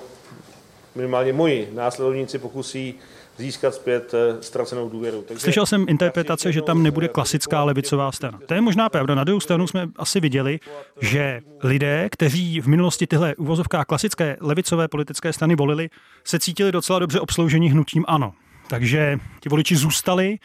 minimálně 0.94 1.32
moji 1.32 1.70
následovníci 1.72 2.38
pokusí 2.38 2.94
získat 3.40 3.74
zpět 3.74 4.14
eh, 4.14 4.42
ztracenou 4.42 4.88
důvěru. 4.88 5.24
Takže 5.28 5.40
Slyšel 5.40 5.66
jsem 5.66 5.86
interpretace, 5.88 6.52
že 6.52 6.62
tam 6.62 6.82
nebude 6.82 7.08
klasická 7.08 7.64
levicová 7.64 8.12
strana. 8.12 8.38
To 8.46 8.54
je 8.54 8.60
možná 8.60 8.88
pravda. 8.88 9.14
Na 9.14 9.24
druhou 9.24 9.40
stranu 9.40 9.66
jsme 9.66 9.88
asi 9.96 10.20
viděli, 10.20 10.60
že 11.00 11.40
lidé, 11.62 12.08
kteří 12.12 12.60
v 12.60 12.66
minulosti 12.66 13.06
tyhle 13.06 13.34
uvozovká 13.34 13.84
klasické 13.84 14.36
levicové 14.40 14.88
politické 14.88 15.32
strany 15.32 15.56
volili, 15.56 15.88
se 16.24 16.38
cítili 16.38 16.72
docela 16.72 16.98
dobře 16.98 17.20
obsloužení 17.20 17.70
hnutím 17.70 18.04
ano. 18.08 18.32
Takže 18.68 19.18
ti 19.40 19.48
voliči 19.48 19.76
zůstali. 19.76 20.38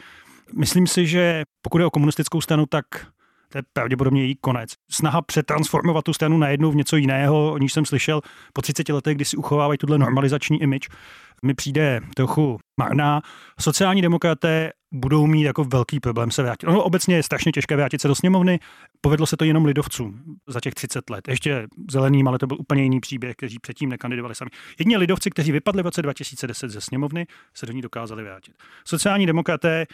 Myslím 0.54 0.86
si, 0.86 1.06
že 1.06 1.44
pokud 1.62 1.78
je 1.78 1.86
o 1.86 1.90
komunistickou 1.90 2.40
stranu, 2.40 2.66
tak 2.66 2.84
to 3.48 3.58
je 3.58 3.62
pravděpodobně 3.72 4.22
její 4.22 4.34
konec. 4.40 4.70
Snaha 4.90 5.22
přetransformovat 5.22 6.04
tu 6.04 6.12
stranu 6.12 6.38
najednou 6.38 6.70
v 6.70 6.76
něco 6.76 6.96
jiného, 6.96 7.52
o 7.52 7.58
níž 7.58 7.72
jsem 7.72 7.84
slyšel 7.84 8.20
po 8.52 8.62
30 8.62 8.88
letech, 8.88 9.14
kdy 9.14 9.24
si 9.24 9.36
uchovávají 9.36 9.78
tuhle 9.78 9.98
normalizační 9.98 10.62
image, 10.62 10.88
mi 11.42 11.54
přijde 11.54 12.00
trochu 12.14 12.58
marná. 12.76 13.22
Sociální 13.60 14.02
demokraté 14.02 14.72
budou 14.94 15.26
mít 15.26 15.42
jako 15.42 15.64
velký 15.64 16.00
problém 16.00 16.30
se 16.30 16.42
vrátit. 16.42 16.66
Ono 16.66 16.82
obecně 16.82 17.16
je 17.16 17.22
strašně 17.22 17.52
těžké 17.52 17.76
vrátit 17.76 18.00
se 18.00 18.08
do 18.08 18.14
sněmovny. 18.14 18.58
Povedlo 19.00 19.26
se 19.26 19.36
to 19.36 19.44
jenom 19.44 19.64
lidovcům 19.64 20.22
za 20.46 20.60
těch 20.60 20.74
30 20.74 21.10
let. 21.10 21.28
Ještě 21.28 21.66
zeleným, 21.90 22.28
ale 22.28 22.38
to 22.38 22.46
byl 22.46 22.56
úplně 22.60 22.82
jiný 22.82 23.00
příběh, 23.00 23.36
kteří 23.36 23.58
předtím 23.58 23.88
nekandidovali 23.88 24.34
sami. 24.34 24.50
Jedině 24.78 24.98
lidovci, 24.98 25.30
kteří 25.30 25.52
vypadli 25.52 25.82
v 25.82 25.86
roce 25.86 26.02
2010 26.02 26.70
ze 26.70 26.80
sněmovny, 26.80 27.26
se 27.54 27.66
do 27.66 27.72
ní 27.72 27.82
dokázali 27.82 28.22
vrátit. 28.22 28.54
Sociální 28.84 29.26
demokraté 29.26 29.86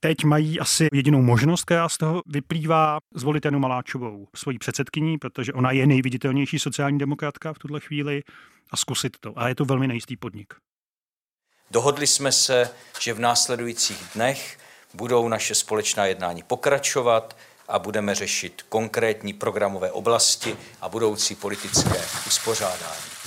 teď 0.00 0.24
mají 0.24 0.60
asi 0.60 0.88
jedinou 0.92 1.22
možnost, 1.22 1.64
která 1.64 1.88
z 1.88 1.96
toho 1.96 2.22
vyplývá, 2.26 2.98
zvolit 3.14 3.44
Janu 3.44 3.58
Maláčovou 3.58 4.28
svojí 4.36 4.58
předsedkyní, 4.58 5.18
protože 5.18 5.52
ona 5.52 5.70
je 5.70 5.86
nejviditelnější 5.86 6.58
sociální 6.58 6.98
demokratka 6.98 7.52
v 7.52 7.58
tuhle 7.58 7.80
chvíli 7.80 8.22
a 8.70 8.76
zkusit 8.76 9.16
to. 9.20 9.32
A 9.36 9.48
je 9.48 9.54
to 9.54 9.64
velmi 9.64 9.88
nejistý 9.88 10.16
podnik. 10.16 10.54
Dohodli 11.70 12.06
jsme 12.06 12.32
se, 12.32 12.70
že 13.00 13.14
v 13.14 13.20
následujících 13.20 14.04
dnech 14.14 14.58
budou 14.94 15.28
naše 15.28 15.54
společná 15.54 16.06
jednání 16.06 16.42
pokračovat 16.42 17.36
a 17.68 17.78
budeme 17.78 18.14
řešit 18.14 18.62
konkrétní 18.68 19.32
programové 19.32 19.92
oblasti 19.92 20.56
a 20.80 20.88
budoucí 20.88 21.34
politické 21.34 22.00
uspořádání. 22.26 23.17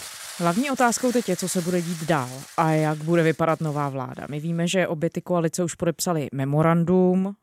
Hlavní 0.41 0.71
otázkou 0.71 1.11
teď 1.11 1.29
je, 1.29 1.35
co 1.35 1.49
se 1.49 1.61
bude 1.61 1.81
dít 1.81 2.03
dál 2.03 2.29
a 2.57 2.71
jak 2.71 2.97
bude 2.97 3.23
vypadat 3.23 3.61
nová 3.61 3.89
vláda. 3.89 4.27
My 4.29 4.39
víme, 4.39 4.67
že 4.67 4.87
obě 4.87 5.09
ty 5.09 5.21
koalice 5.21 5.63
už 5.63 5.75
podepsali 5.75 6.27
memorandum 6.33 7.35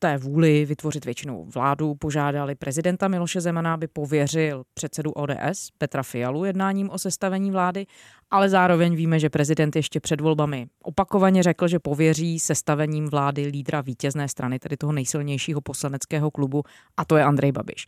té 0.00 0.18
vůli 0.18 0.64
vytvořit 0.64 1.04
většinou 1.04 1.44
vládu 1.44 1.94
požádali 1.94 2.54
prezidenta 2.54 3.08
Miloše 3.08 3.40
Zemana, 3.40 3.74
aby 3.74 3.86
pověřil 3.86 4.64
předsedu 4.74 5.12
ODS 5.12 5.68
Petra 5.78 6.02
Fialu 6.02 6.44
jednáním 6.44 6.90
o 6.90 6.98
sestavení 6.98 7.50
vlády, 7.50 7.86
ale 8.30 8.48
zároveň 8.48 8.94
víme, 8.94 9.18
že 9.18 9.30
prezident 9.30 9.76
ještě 9.76 10.00
před 10.00 10.20
volbami 10.20 10.66
opakovaně 10.82 11.42
řekl, 11.42 11.68
že 11.68 11.78
pověří 11.78 12.40
sestavením 12.40 13.06
vlády 13.06 13.46
lídra 13.46 13.80
vítězné 13.80 14.28
strany, 14.28 14.58
tedy 14.58 14.76
toho 14.76 14.92
nejsilnějšího 14.92 15.60
poslaneckého 15.60 16.30
klubu, 16.30 16.62
a 16.96 17.04
to 17.04 17.16
je 17.16 17.24
Andrej 17.24 17.52
Babiš. 17.52 17.86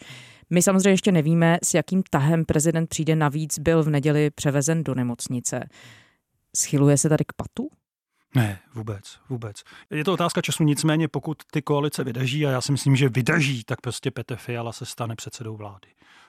My 0.51 0.63
samozřejmě 0.63 0.91
ještě 0.91 1.13
nevíme, 1.13 1.59
s 1.65 1.75
jakým 1.75 2.03
tahem 2.11 2.45
prezident 2.45 2.87
přijde. 2.87 3.17
Navíc 3.17 3.59
byl 3.59 3.83
v 3.83 3.91
neděli 3.91 4.31
převezen 4.31 4.85
do 4.85 4.95
nemocnice. 4.95 5.69
Schyluje 6.57 6.99
se 6.99 7.09
tady 7.09 7.25
k 7.25 7.33
patu? 7.33 7.69
Ne, 8.35 8.61
vůbec, 8.75 9.19
vůbec. 9.29 9.63
Je 9.91 10.05
to 10.05 10.13
otázka 10.13 10.41
času, 10.41 10.65
nicméně 10.65 11.09
pokud 11.09 11.43
ty 11.51 11.63
koalice 11.63 12.05
vydrží, 12.05 12.47
a 12.47 12.51
já 12.51 12.61
si 12.61 12.73
myslím, 12.73 12.97
že 12.97 13.09
vydrží, 13.09 13.65
tak 13.65 13.81
prostě 13.81 14.11
Petr 14.11 14.37
Fiala 14.37 14.73
se 14.73 14.87
stane 14.87 15.17
předsedou 15.17 15.57
vlády. 15.57 15.89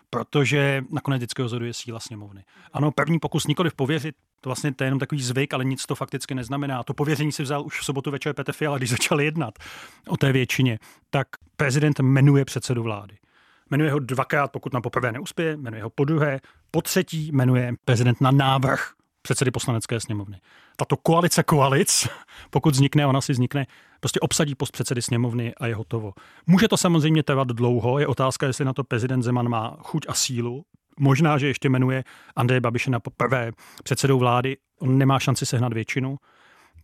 Protože 0.10 0.84
nakonec 0.90 1.20
vždycky 1.20 1.42
rozhoduje 1.42 1.74
síla 1.74 2.00
sněmovny. 2.00 2.44
Ano, 2.74 2.92
první 2.92 3.20
pokus 3.20 3.48
nikoli 3.48 3.70
pověřit, 3.76 4.16
to 4.42 4.50
vlastně 4.50 4.74
to 4.74 4.84
je 4.84 4.86
jenom 4.86 5.00
takový 5.00 5.22
zvyk, 5.22 5.54
ale 5.54 5.66
nic 5.66 5.86
to 5.86 5.96
fakticky 5.96 6.36
neznamená. 6.36 6.84
To 6.84 6.94
pověření 6.94 7.32
si 7.32 7.44
vzal 7.44 7.66
už 7.66 7.80
v 7.80 7.86
sobotu 7.86 8.12
večer 8.12 8.34
Petr 8.34 8.52
Fiala, 8.52 8.78
když 8.78 8.90
začal 8.98 9.22
jednat 9.22 9.60
o 10.08 10.18
té 10.18 10.32
většině. 10.32 10.80
Tak 11.10 11.28
prezident 11.58 12.00
jmenuje 12.00 12.46
předsedu 12.46 12.84
vlády. 12.84 13.18
Jmenuje 13.72 13.92
ho 13.92 14.00
dvakrát, 14.00 14.52
pokud 14.52 14.74
na 14.74 14.82
poprvé 14.82 15.12
neuspěje, 15.12 15.58
jmenuje 15.58 15.84
ho 15.84 15.90
po 15.90 16.06
druhé, 16.06 16.40
po 16.72 16.82
třetí 16.82 17.32
jmenuje 17.32 17.74
prezident 17.86 18.22
na 18.22 18.32
návrh 18.32 18.92
předsedy 19.22 19.52
poslanecké 19.52 20.00
sněmovny. 20.00 20.40
Tato 20.76 20.98
koalice 20.98 21.44
koalic, 21.44 22.08
pokud 22.50 22.74
vznikne, 22.74 23.08
ona 23.08 23.22
si 23.22 23.32
vznikne, 23.32 23.68
prostě 24.00 24.20
obsadí 24.20 24.56
post 24.56 24.72
předsedy 24.72 25.02
sněmovny 25.02 25.56
a 25.56 25.68
je 25.68 25.76
hotovo. 25.76 26.14
Může 26.48 26.68
to 26.68 26.78
samozřejmě 26.78 27.24
trvat 27.24 27.48
dlouho, 27.48 28.00
je 28.00 28.08
otázka, 28.08 28.48
jestli 28.48 28.66
na 28.66 28.74
to 28.74 28.84
prezident 28.84 29.24
Zeman 29.24 29.50
má 29.50 29.78
chuť 29.80 30.06
a 30.08 30.14
sílu. 30.14 30.66
Možná, 31.00 31.38
že 31.38 31.48
ještě 31.48 31.70
jmenuje 31.70 32.04
Andreje 32.36 32.62
Babiše 32.62 32.92
na 32.92 33.00
poprvé 33.00 33.52
předsedou 33.84 34.20
vlády, 34.20 34.58
on 34.80 34.98
nemá 34.98 35.20
šanci 35.20 35.46
sehnat 35.46 35.74
většinu. 35.74 36.18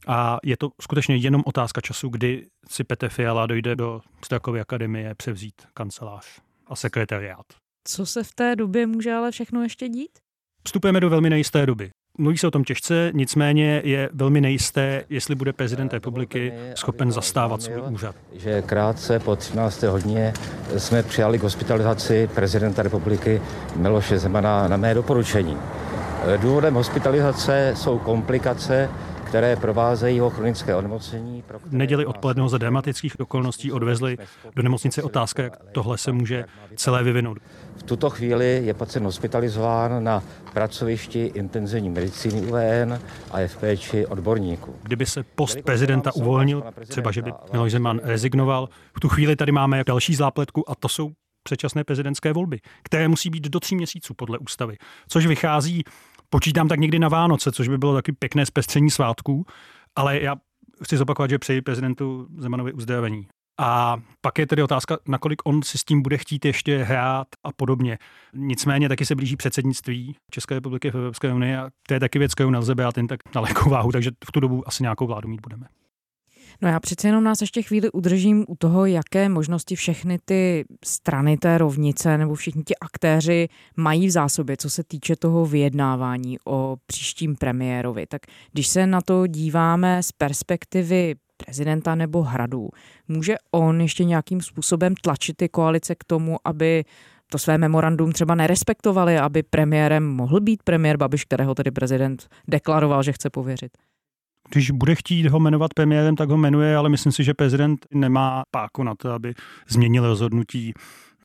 A 0.08 0.38
je 0.44 0.58
to 0.58 0.70
skutečně 0.82 1.16
jenom 1.16 1.44
otázka 1.46 1.82
času, 1.82 2.10
kdy 2.10 2.48
si 2.70 2.84
Petr 2.84 3.10
Fiala 3.10 3.46
dojde 3.46 3.76
do 3.76 4.02
Strakovy 4.26 4.62
akademie 4.62 5.16
převzít 5.16 5.62
kancelář 5.74 6.26
a 6.68 6.76
sekretariát. 6.76 7.46
Co 7.88 8.06
se 8.06 8.24
v 8.24 8.36
té 8.36 8.56
době 8.56 8.88
může 8.88 9.14
ale 9.14 9.32
všechno 9.32 9.64
ještě 9.64 9.90
dít? 9.90 10.20
Vstupujeme 10.64 11.00
do 11.00 11.10
velmi 11.10 11.30
nejisté 11.30 11.66
doby. 11.66 11.92
Mluví 12.20 12.38
se 12.38 12.48
o 12.48 12.52
tom 12.52 12.64
těžce, 12.64 13.12
nicméně 13.14 13.82
je 13.86 14.10
velmi 14.14 14.42
nejisté, 14.42 15.04
jestli 15.10 15.36
bude 15.36 15.54
prezident 15.54 15.94
republiky 15.94 16.54
schopen 16.76 17.12
zastávat 17.12 17.62
svůj 17.62 17.82
úřad. 17.90 18.16
Že 18.34 18.62
krátce 18.62 19.20
po 19.20 19.36
13. 19.36 19.84
hodině 19.84 20.34
jsme 20.78 21.04
přijali 21.04 21.40
k 21.40 21.44
hospitalizaci 21.44 22.30
prezidenta 22.36 22.84
republiky 22.84 23.42
Miloše 23.76 24.20
Zemana 24.20 24.68
na 24.68 24.78
mé 24.78 24.94
doporučení. 24.94 25.58
Důvodem 26.38 26.74
hospitalizace 26.74 27.74
jsou 27.76 28.00
komplikace 28.00 28.90
které 29.30 29.56
provázejí 29.56 30.16
jeho 30.16 30.30
chronické 30.30 30.76
onemocnění. 30.76 31.44
V 31.66 31.74
neděli 31.74 32.06
odpoledne 32.06 32.50
za 32.50 32.58
dramatických 32.58 33.20
okolností 33.20 33.72
odvezli 33.72 34.18
do 34.56 34.64
nemocnice 34.64 35.04
otázka, 35.04 35.44
jak 35.44 35.58
tohle 35.72 35.98
se 35.98 36.12
může 36.12 36.46
celé 36.76 37.04
vyvinout. 37.04 37.38
V 37.78 37.84
tuto 37.84 38.10
chvíli 38.10 38.62
je 38.66 38.74
pacient 38.74 39.06
hospitalizován 39.06 40.04
na 40.04 40.24
pracovišti 40.54 41.32
intenzivní 41.36 41.90
medicíny 41.90 42.42
UVN 42.42 43.00
a 43.32 43.40
je 43.40 43.48
v 43.48 43.58
péči 43.58 44.06
odborníků. 44.06 44.76
Kdyby 44.84 45.06
se 45.06 45.24
post 45.24 45.58
prezidenta 45.62 46.16
uvolnil, 46.16 46.64
třeba 46.88 47.12
že 47.12 47.22
by 47.22 47.34
Miloš 47.52 47.72
Zeman 47.72 48.00
rezignoval, 48.04 48.70
v 48.98 49.00
tu 49.00 49.10
chvíli 49.10 49.36
tady 49.36 49.52
máme 49.52 49.84
další 49.84 50.16
zápletku 50.16 50.70
a 50.72 50.76
to 50.76 50.90
jsou 50.90 51.12
předčasné 51.44 51.84
prezidentské 51.84 52.34
volby, 52.34 52.60
které 52.84 53.08
musí 53.08 53.30
být 53.30 53.50
do 53.50 53.60
tří 53.60 53.76
měsíců 53.76 54.14
podle 54.14 54.38
ústavy, 54.38 54.78
což 55.08 55.26
vychází 55.26 55.84
počítám 56.30 56.68
tak 56.68 56.80
někdy 56.80 57.00
na 57.00 57.08
Vánoce, 57.08 57.52
což 57.52 57.68
by 57.68 57.78
bylo 57.78 57.94
taky 57.94 58.12
pěkné 58.12 58.46
zpestření 58.46 58.92
svátků, 58.92 59.46
ale 59.96 60.22
já 60.22 60.36
chci 60.84 60.98
zopakovat, 60.98 61.30
že 61.30 61.40
přeji 61.40 61.62
prezidentu 61.62 62.28
Zemanovi 62.38 62.74
uzdravení. 62.74 63.28
A 63.62 63.98
pak 64.22 64.40
je 64.40 64.48
tedy 64.48 64.64
otázka, 64.64 64.98
nakolik 65.08 65.42
on 65.46 65.64
si 65.64 65.78
s 65.78 65.84
tím 65.84 66.02
bude 66.02 66.18
chtít 66.18 66.46
ještě 66.46 66.84
hrát 66.84 67.28
a 67.44 67.52
podobně. 67.52 67.98
Nicméně 68.34 68.90
taky 68.90 69.06
se 69.06 69.16
blíží 69.16 69.36
předsednictví 69.36 70.16
České 70.32 70.56
republiky 70.56 70.92
v 70.92 70.96
Evropské 70.96 71.34
unii 71.34 71.56
a 71.56 71.70
to 71.88 71.94
je 71.94 72.00
taky 72.00 72.20
věc, 72.20 72.34
kterou 72.34 72.50
nelze 72.50 72.76
brát 72.76 72.98
jen 72.98 73.08
tak 73.08 73.20
na 73.36 73.42
váhu, 73.70 73.92
takže 73.92 74.12
v 74.26 74.32
tu 74.32 74.40
dobu 74.40 74.68
asi 74.68 74.84
nějakou 74.84 75.08
vládu 75.08 75.30
mít 75.30 75.42
budeme. 75.42 75.66
No 76.62 76.70
já 76.70 76.80
přece 76.80 77.08
jenom 77.08 77.24
nás 77.24 77.42
ještě 77.42 77.62
chvíli 77.62 77.92
udržím 77.92 78.46
u 78.48 78.56
toho, 78.56 78.86
jaké 78.86 79.30
možnosti 79.30 79.76
všechny 79.76 80.20
ty 80.26 80.66
strany 80.86 81.38
té 81.38 81.58
rovnice 81.58 82.18
nebo 82.18 82.36
všichni 82.36 82.64
ti 82.64 82.76
aktéři 82.82 83.50
mají 83.78 84.08
v 84.08 84.12
zásobě, 84.12 84.58
co 84.58 84.70
se 84.70 84.84
týče 84.84 85.16
toho 85.16 85.46
vyjednávání 85.46 86.38
o 86.46 86.78
příštím 86.86 87.36
premiérovi. 87.36 88.06
Tak 88.08 88.22
když 88.52 88.68
se 88.68 88.88
na 88.88 89.02
to 89.02 89.28
díváme 89.28 90.04
z 90.04 90.12
perspektivy 90.12 91.16
prezidenta 91.46 91.96
nebo 91.96 92.22
hradu, 92.22 92.70
může 93.08 93.36
on 93.52 93.82
ještě 93.82 94.04
nějakým 94.04 94.42
způsobem 94.42 94.96
tlačit 94.96 95.38
ty 95.38 95.50
koalice 95.50 95.96
k 95.96 96.04
tomu, 96.04 96.38
aby 96.44 96.86
to 97.32 97.38
své 97.38 97.58
memorandum 97.58 98.12
třeba 98.12 98.36
nerespektovali, 98.36 99.18
aby 99.18 99.44
premiérem 99.44 100.08
mohl 100.08 100.40
být 100.40 100.64
premiér 100.64 100.98
Babiš, 100.98 101.26
kterého 101.26 101.56
tedy 101.56 101.72
prezident 101.72 102.28
deklaroval, 102.48 103.04
že 103.04 103.12
chce 103.12 103.30
pověřit? 103.30 103.72
Když 104.50 104.72
bude 104.72 104.96
chtít 104.96 105.26
ho 105.26 105.40
jmenovat 105.40 105.74
premiérem, 105.74 106.16
tak 106.16 106.30
ho 106.30 106.38
jmenuje, 106.38 106.76
ale 106.76 106.90
myslím 106.90 107.12
si, 107.12 107.24
že 107.24 107.34
prezident 107.34 107.86
nemá 107.94 108.44
páku 108.52 108.84
na 108.84 108.96
to, 108.96 109.12
aby 109.12 109.34
změnil 109.68 110.08
rozhodnutí 110.08 110.74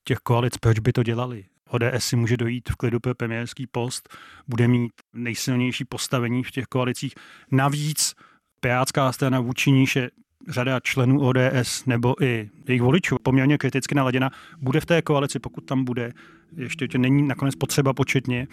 těch 0.04 0.18
koalic, 0.18 0.56
proč 0.56 0.78
by 0.78 0.92
to 0.92 1.02
dělali. 1.02 1.44
ODS 1.68 2.04
si 2.04 2.16
může 2.16 2.37
dojít 2.37 2.68
v 2.71 2.76
klidu 2.76 3.00
pro 3.00 3.14
premiérský 3.14 3.66
post, 3.66 4.09
bude 4.49 4.68
mít 4.68 4.92
nejsilnější 5.12 5.85
postavení 5.85 6.44
v 6.44 6.50
těch 6.50 6.64
koalicích. 6.64 7.14
Navíc 7.52 8.14
Pirátská 8.61 9.12
strana 9.12 9.40
vůči 9.40 9.71
níž 9.71 9.97
je 9.97 10.11
řada 10.48 10.80
členů 10.80 11.20
ODS 11.20 11.86
nebo 11.86 12.22
i 12.22 12.50
jejich 12.68 12.82
voličů 12.82 13.16
poměrně 13.22 13.58
kriticky 13.58 13.94
naladěna, 13.94 14.30
bude 14.60 14.80
v 14.80 14.86
té 14.86 15.02
koalici, 15.02 15.38
pokud 15.38 15.64
tam 15.64 15.84
bude, 15.84 16.12
ještě 16.56 16.88
tě 16.88 16.98
není 16.98 17.22
nakonec 17.22 17.54
potřeba 17.54 17.92
početně, 17.92 18.46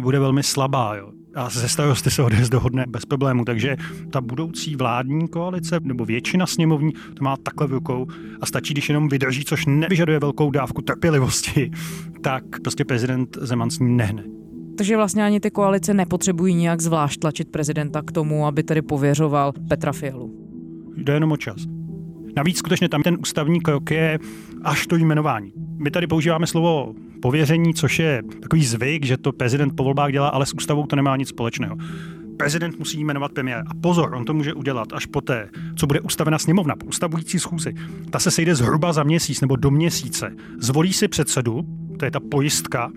bude 0.00 0.18
velmi 0.18 0.42
slabá. 0.42 0.96
Jo. 0.96 1.12
A 1.34 1.50
ze 1.50 1.68
starosty 1.68 2.10
se 2.10 2.22
ODS 2.22 2.48
dohodne 2.48 2.84
bez 2.88 3.04
problému, 3.04 3.44
takže 3.44 3.76
ta 4.10 4.20
budoucí 4.20 4.76
vládní 4.76 5.28
koalice 5.28 5.80
nebo 5.82 6.04
většina 6.04 6.46
sněmovní 6.46 6.92
to 6.92 7.24
má 7.24 7.36
takhle 7.36 7.66
v 7.66 7.72
rukou 7.72 8.06
a 8.40 8.46
stačí, 8.46 8.74
když 8.74 8.88
jenom 8.88 9.08
vydrží, 9.08 9.44
což 9.44 9.66
nevyžaduje 9.66 10.18
velkou 10.18 10.50
dávku 10.50 10.82
trpělivosti, 10.82 11.70
tak 12.22 12.44
prostě 12.62 12.84
prezident 12.84 13.38
Zeman 13.40 13.70
s 13.70 13.78
ní 13.78 13.96
nehne. 13.96 14.24
Takže 14.78 14.96
vlastně 14.96 15.24
ani 15.24 15.40
ty 15.40 15.50
koalice 15.50 15.94
nepotřebují 15.94 16.54
nějak 16.54 16.80
zvlášť 16.80 17.20
tlačit 17.20 17.50
prezidenta 17.50 18.02
k 18.02 18.12
tomu, 18.12 18.46
aby 18.46 18.62
tedy 18.62 18.82
pověřoval 18.82 19.52
Petra 19.68 19.92
Fialu. 19.92 20.47
Jde 20.98 21.12
jenom 21.12 21.32
o 21.32 21.36
čas. 21.36 21.56
Navíc 22.36 22.58
skutečně 22.58 22.88
tam 22.88 23.02
ten 23.02 23.16
ústavní 23.20 23.60
krok 23.60 23.90
je 23.90 24.18
až 24.62 24.86
to 24.86 24.96
jmenování. 24.96 25.52
My 25.78 25.90
tady 25.90 26.06
používáme 26.06 26.46
slovo 26.46 26.94
pověření, 27.22 27.74
což 27.74 27.98
je 27.98 28.22
takový 28.42 28.64
zvyk, 28.64 29.06
že 29.06 29.16
to 29.16 29.32
prezident 29.32 29.76
po 29.76 29.84
volbách 29.84 30.12
dělá, 30.12 30.28
ale 30.28 30.46
s 30.46 30.54
ústavou 30.54 30.86
to 30.86 30.96
nemá 30.96 31.16
nic 31.16 31.28
společného. 31.28 31.76
Prezident 32.36 32.78
musí 32.78 33.04
jmenovat 33.04 33.32
premiér. 33.32 33.64
A 33.66 33.74
pozor, 33.82 34.14
on 34.14 34.24
to 34.24 34.34
může 34.34 34.54
udělat 34.54 34.88
až 34.92 35.06
poté, 35.06 35.48
co 35.76 35.86
bude 35.86 36.00
ustavena 36.00 36.38
sněmovna 36.38 36.76
po 36.76 36.86
ustavující 36.86 37.38
schůzi. 37.38 37.74
Ta 38.10 38.18
se 38.18 38.30
sejde 38.30 38.54
zhruba 38.54 38.92
za 38.92 39.02
měsíc 39.02 39.40
nebo 39.40 39.56
do 39.56 39.70
měsíce. 39.70 40.36
Zvolí 40.58 40.92
si 40.92 41.08
předsedu, 41.08 41.64
to 41.98 42.04
je 42.04 42.10
ta 42.10 42.20
pojistka, 42.20 42.90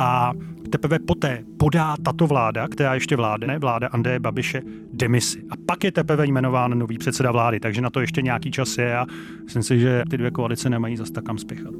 a 0.00 0.32
teprve 0.70 0.98
poté 0.98 1.44
podá 1.58 1.96
tato 2.02 2.26
vláda, 2.26 2.68
která 2.68 2.94
ještě 2.94 3.16
vládne, 3.16 3.58
vláda 3.58 3.88
Andreje 3.88 4.20
Babiše, 4.20 4.62
demisi. 4.92 5.42
A 5.50 5.54
pak 5.66 5.84
je 5.84 5.92
teprve 5.92 6.26
jmenován 6.26 6.78
nový 6.78 6.98
předseda 6.98 7.32
vlády, 7.32 7.60
takže 7.60 7.80
na 7.80 7.90
to 7.90 8.00
ještě 8.00 8.22
nějaký 8.22 8.50
čas 8.50 8.78
je 8.78 8.96
a 8.96 9.06
myslím 9.44 9.62
si, 9.62 9.78
že 9.78 10.02
ty 10.10 10.18
dvě 10.18 10.30
koalice 10.30 10.70
nemají 10.70 10.96
zase 10.96 11.12
tak 11.12 11.24
kam 11.24 11.38
spěchat. 11.38 11.74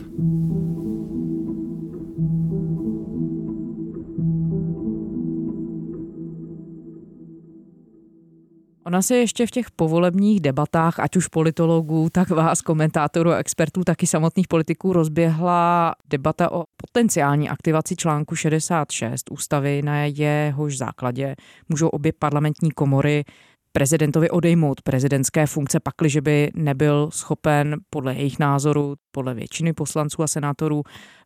Ona 8.90 9.02
se 9.02 9.16
ještě 9.16 9.46
v 9.46 9.50
těch 9.50 9.70
povolebních 9.70 10.40
debatách, 10.40 11.00
ať 11.00 11.16
už 11.16 11.28
politologů, 11.28 12.08
tak 12.12 12.30
vás, 12.30 12.62
komentátorů 12.62 13.30
a 13.30 13.36
expertů, 13.36 13.84
taky 13.84 14.06
samotných 14.06 14.48
politiků, 14.48 14.92
rozběhla 14.92 15.94
debata 16.10 16.52
o 16.52 16.64
potenciální 16.76 17.48
aktivaci 17.48 17.96
článku 17.96 18.36
66 18.36 19.30
ústavy, 19.30 19.82
na 19.82 20.04
jehož 20.04 20.78
základě 20.78 21.36
můžou 21.68 21.88
obě 21.88 22.12
parlamentní 22.18 22.70
komory 22.70 23.24
prezidentovi 23.72 24.30
odejmout 24.30 24.82
prezidentské 24.82 25.46
funkce, 25.46 25.80
pakliže 25.80 26.20
by 26.20 26.50
nebyl 26.54 27.10
schopen 27.12 27.76
podle 27.90 28.14
jejich 28.14 28.38
názoru, 28.38 28.94
podle 29.10 29.34
většiny 29.34 29.72
poslanců 29.72 30.22
a 30.22 30.26
senátorů, 30.26 30.82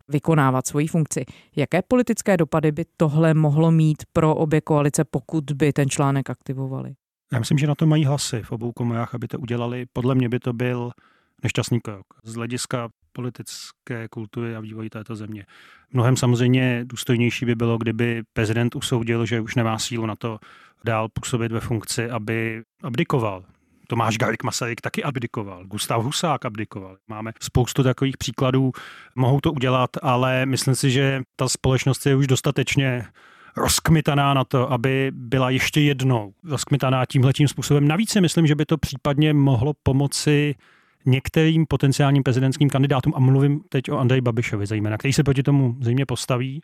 vykonávat 0.07 0.67
svoji 0.67 0.87
funkci. 0.87 1.25
Jaké 1.55 1.81
politické 1.87 2.37
dopady 2.37 2.71
by 2.71 2.85
tohle 2.97 3.33
mohlo 3.33 3.71
mít 3.71 4.03
pro 4.13 4.35
obě 4.35 4.61
koalice, 4.61 5.03
pokud 5.03 5.43
by 5.51 5.73
ten 5.73 5.89
článek 5.89 6.29
aktivovali? 6.29 6.95
Já 7.35 7.39
myslím, 7.39 7.57
že 7.57 7.67
na 7.67 7.75
to 7.75 7.85
mají 7.85 8.05
hlasy 8.05 8.41
v 8.43 8.51
obou 8.51 8.71
komorách, 8.71 9.15
aby 9.15 9.27
to 9.27 9.39
udělali. 9.39 9.85
Podle 9.93 10.15
mě 10.15 10.29
by 10.29 10.39
to 10.39 10.53
byl 10.53 10.91
nešťastný 11.43 11.81
krok 11.81 12.05
z 12.23 12.35
hlediska 12.35 12.89
politické 13.11 14.07
kultury 14.07 14.55
a 14.55 14.59
vývoji 14.59 14.89
této 14.89 15.15
země. 15.15 15.45
Mnohem 15.91 16.17
samozřejmě 16.17 16.81
důstojnější 16.85 17.45
by 17.45 17.55
bylo, 17.55 17.77
kdyby 17.77 18.23
prezident 18.33 18.75
usoudil, 18.75 19.25
že 19.25 19.41
už 19.41 19.55
nemá 19.55 19.79
sílu 19.79 20.05
na 20.05 20.15
to 20.15 20.39
dál 20.85 21.09
působit 21.09 21.51
ve 21.51 21.59
funkci, 21.59 22.09
aby 22.09 22.63
abdikoval. 22.83 23.43
Tomáš 23.87 24.17
Garik 24.17 24.43
Masaryk 24.43 24.81
taky 24.81 25.03
abdikoval, 25.03 25.65
Gustav 25.65 26.03
Husák 26.03 26.45
abdikoval. 26.45 26.97
Máme 27.07 27.31
spoustu 27.41 27.83
takových 27.83 28.17
příkladů, 28.17 28.71
mohou 29.15 29.39
to 29.39 29.51
udělat, 29.51 29.89
ale 30.01 30.45
myslím 30.45 30.75
si, 30.75 30.91
že 30.91 31.21
ta 31.35 31.49
společnost 31.49 32.05
je 32.05 32.15
už 32.15 32.27
dostatečně 32.27 33.05
rozkmitaná 33.57 34.33
na 34.33 34.43
to, 34.43 34.71
aby 34.71 35.11
byla 35.15 35.49
ještě 35.49 35.81
jednou 35.81 36.33
rozkmitaná 36.43 37.05
tímhletím 37.05 37.47
způsobem. 37.47 37.87
Navíc 37.87 38.11
si 38.11 38.21
myslím, 38.21 38.47
že 38.47 38.55
by 38.55 38.65
to 38.65 38.77
případně 38.77 39.33
mohlo 39.33 39.73
pomoci 39.83 40.55
některým 41.05 41.65
potenciálním 41.65 42.23
prezidentským 42.23 42.69
kandidátům, 42.69 43.13
a 43.15 43.19
mluvím 43.19 43.61
teď 43.69 43.91
o 43.91 43.97
Andreji 43.97 44.21
Babišovi 44.21 44.65
zejména, 44.65 44.97
který 44.97 45.13
se 45.13 45.23
proti 45.23 45.43
tomu 45.43 45.75
zřejmě 45.79 46.05
postaví, 46.05 46.61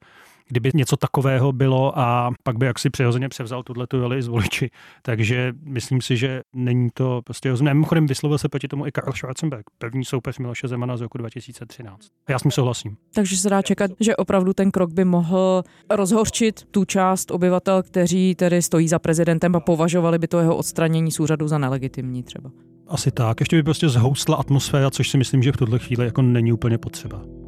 kdyby 0.51 0.71
něco 0.73 0.97
takového 0.97 1.51
bylo 1.51 1.99
a 1.99 2.31
pak 2.43 2.57
by 2.57 2.65
jaksi 2.65 2.89
přirozeně 2.89 3.29
převzal 3.29 3.63
tuhle 3.63 3.87
tu 3.87 3.99
roli 3.99 4.21
z 4.21 4.27
voliči. 4.27 4.69
Takže 5.01 5.53
myslím 5.63 6.01
si, 6.01 6.17
že 6.17 6.41
není 6.55 6.89
to 6.93 7.21
prostě 7.23 7.49
rozumné. 7.49 7.73
Mimochodem 7.73 8.07
vyslovil 8.07 8.37
se 8.37 8.49
proti 8.49 8.67
tomu 8.67 8.87
i 8.87 8.91
Karl 8.91 9.13
Schwarzenberg, 9.13 9.65
první 9.77 10.05
soupeř 10.05 10.37
Miloše 10.37 10.67
Zemana 10.67 10.97
z 10.97 11.01
roku 11.01 11.17
2013. 11.17 12.07
A 12.27 12.31
já 12.31 12.39
s 12.39 12.41
tím 12.41 12.51
souhlasím. 12.51 12.97
Takže 13.13 13.37
se 13.37 13.49
dá 13.49 13.61
čekat, 13.61 13.91
že 13.99 14.15
opravdu 14.15 14.53
ten 14.53 14.71
krok 14.71 14.93
by 14.93 15.05
mohl 15.05 15.63
rozhorčit 15.89 16.63
tu 16.71 16.85
část 16.85 17.31
obyvatel, 17.31 17.83
kteří 17.83 18.35
tedy 18.35 18.61
stojí 18.61 18.87
za 18.87 18.99
prezidentem 18.99 19.55
a 19.55 19.59
považovali 19.59 20.19
by 20.19 20.27
to 20.27 20.39
jeho 20.39 20.55
odstranění 20.55 21.11
z 21.11 21.19
úřadu 21.19 21.47
za 21.47 21.57
nelegitimní 21.57 22.23
třeba. 22.23 22.51
Asi 22.87 23.11
tak. 23.11 23.39
Ještě 23.39 23.55
by 23.55 23.63
prostě 23.63 23.89
zhoustla 23.89 24.35
atmosféra, 24.35 24.89
což 24.89 25.09
si 25.09 25.17
myslím, 25.17 25.43
že 25.43 25.51
v 25.51 25.57
tuhle 25.57 25.79
chvíli 25.79 26.05
jako 26.05 26.21
není 26.21 26.53
úplně 26.53 26.77
potřeba. 26.77 27.40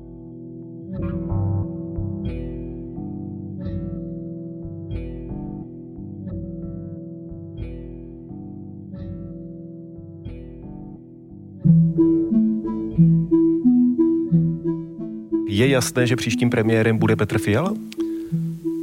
Je 15.64 15.70
jasné, 15.70 16.08
že 16.08 16.16
příštím 16.16 16.50
premiérem 16.50 16.98
bude 16.98 17.16
Petr 17.16 17.38
Fiala? 17.38 17.74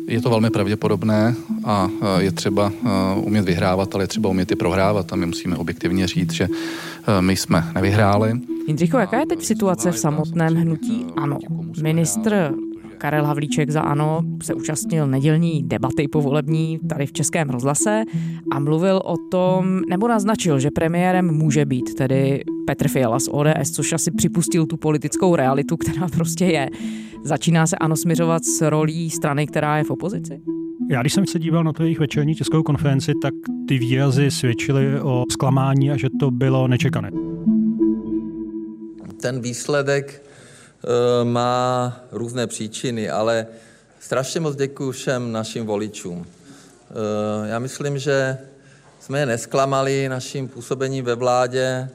Je 0.09 0.21
to 0.21 0.31
velmi 0.31 0.51
pravděpodobné 0.51 1.35
a 1.65 1.91
je 2.19 2.33
třeba 2.33 2.73
umět 3.17 3.45
vyhrávat, 3.45 3.95
ale 3.95 4.05
je 4.05 4.09
třeba 4.09 4.29
umět 4.29 4.53
i 4.53 4.57
prohrávat 4.57 5.13
a 5.13 5.17
my 5.17 5.27
musíme 5.27 5.57
objektivně 5.57 6.07
říct, 6.07 6.33
že 6.33 6.49
my 7.21 7.37
jsme 7.37 7.65
nevyhráli. 7.75 8.41
Jindřicho, 8.67 8.99
jaká 8.99 9.21
je 9.21 9.27
teď 9.27 9.45
situace 9.45 9.93
v 9.93 9.99
samotném 9.99 10.55
hnutí 10.55 11.07
ANO? 11.17 11.39
Ministr 11.83 12.55
Karel 13.01 13.25
Havlíček 13.25 13.71
za 13.71 13.81
ANO 13.81 14.23
se 14.43 14.55
účastnil 14.55 15.07
nedělní 15.07 15.63
debaty 15.63 16.09
povolební 16.09 16.79
tady 16.89 17.07
v 17.07 17.13
Českém 17.13 17.51
rozhlase 17.51 18.03
a 18.53 18.59
mluvil 18.59 19.01
o 19.05 19.17
tom, 19.31 19.81
nebo 19.89 20.09
naznačil, 20.09 20.59
že 20.59 20.71
premiérem 20.71 21.35
může 21.35 21.65
být 21.65 21.95
tedy 21.95 22.43
Petr 22.67 22.89
Fiala 22.89 23.21
z 23.21 23.29
ODS, 23.31 23.71
což 23.71 23.93
asi 23.93 24.11
připustil 24.11 24.67
tu 24.67 24.77
politickou 24.77 25.37
realitu, 25.37 25.77
která 25.77 26.09
prostě 26.09 26.45
je. 26.45 26.71
Začíná 27.25 27.67
se 27.67 27.77
ANO 27.77 27.97
směřovat 27.97 28.45
s 28.45 28.69
rolí 28.69 29.11
strany, 29.11 29.47
která 29.47 29.79
je 29.79 29.85
v 29.85 29.91
opozici? 29.91 30.41
Já 30.91 31.01
když 31.01 31.13
jsem 31.13 31.27
se 31.27 31.39
díval 31.39 31.65
na 31.65 31.73
tu 31.73 31.83
jejich 31.83 32.01
večerní 32.01 32.35
českou 32.35 32.63
konferenci, 32.63 33.13
tak 33.23 33.35
ty 33.69 33.79
výrazy 33.79 34.31
svědčily 34.31 35.01
o 35.01 35.25
zklamání 35.33 35.91
a 35.91 35.97
že 35.97 36.09
to 36.21 36.31
bylo 36.31 36.69
nečekané. 36.69 37.11
Ten 39.21 39.41
výsledek 39.41 40.30
má 41.25 41.97
různé 42.13 42.47
příčiny, 42.47 43.11
ale 43.11 43.47
strašně 44.01 44.41
moc 44.41 44.57
děkuji 44.57 44.93
všem 44.93 45.33
našim 45.33 45.67
voličům. 45.67 46.27
Eh, 46.91 47.49
já 47.49 47.59
myslím, 47.59 47.99
že 47.99 48.39
jsme 49.01 49.21
je 49.21 49.27
nesklamali 49.27 50.09
naším 50.09 50.49
působením 50.49 51.05
ve 51.05 51.15
vládě 51.15 51.89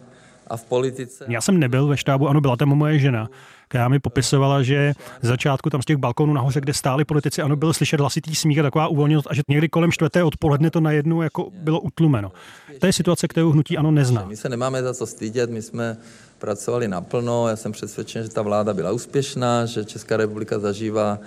a 0.47 0.57
v 0.57 0.63
politice. 0.63 1.25
Já 1.27 1.41
jsem 1.41 1.59
nebyl 1.59 1.87
ve 1.87 1.97
štábu, 1.97 2.29
ano, 2.29 2.41
byla 2.41 2.55
tam 2.55 2.69
moje 2.69 2.99
žena. 2.99 3.29
která 3.67 3.87
mi 3.87 3.99
popisovala, 3.99 4.63
že 4.63 4.93
z 5.21 5.27
začátku 5.27 5.69
tam 5.69 5.81
z 5.81 5.85
těch 5.85 5.97
balkonů 5.97 6.33
nahoře, 6.33 6.61
kde 6.61 6.73
stáli 6.73 7.05
politici, 7.05 7.41
ano, 7.41 7.55
bylo 7.55 7.73
slyšet 7.73 7.99
hlasitý 7.99 8.35
smích 8.35 8.59
a 8.59 8.63
taková 8.63 8.87
uvolněnost 8.87 9.27
a 9.31 9.33
že 9.33 9.41
někdy 9.47 9.69
kolem 9.69 9.91
čtvrté 9.91 10.23
odpoledne 10.23 10.71
to 10.71 10.81
najednou 10.81 11.21
jako 11.21 11.49
bylo 11.53 11.79
utlumeno. 11.79 12.31
To 12.79 12.85
je 12.85 12.93
situace, 12.93 13.27
kterou 13.27 13.51
hnutí 13.51 13.77
ano 13.77 13.91
nezná. 13.91 14.25
My 14.25 14.37
se 14.37 14.49
nemáme 14.49 14.83
za 14.83 14.93
co 14.93 15.05
stydět, 15.07 15.49
my 15.49 15.61
jsme 15.61 15.97
pracovali 16.39 16.87
naplno. 16.87 17.47
Já 17.47 17.55
jsem 17.55 17.71
přesvědčen, 17.71 18.23
že 18.23 18.29
ta 18.29 18.41
vláda 18.41 18.73
byla 18.73 18.91
úspěšná, 18.91 19.65
že 19.65 19.85
Česká 19.85 20.17
republika 20.17 20.59
zažívá 20.59 21.19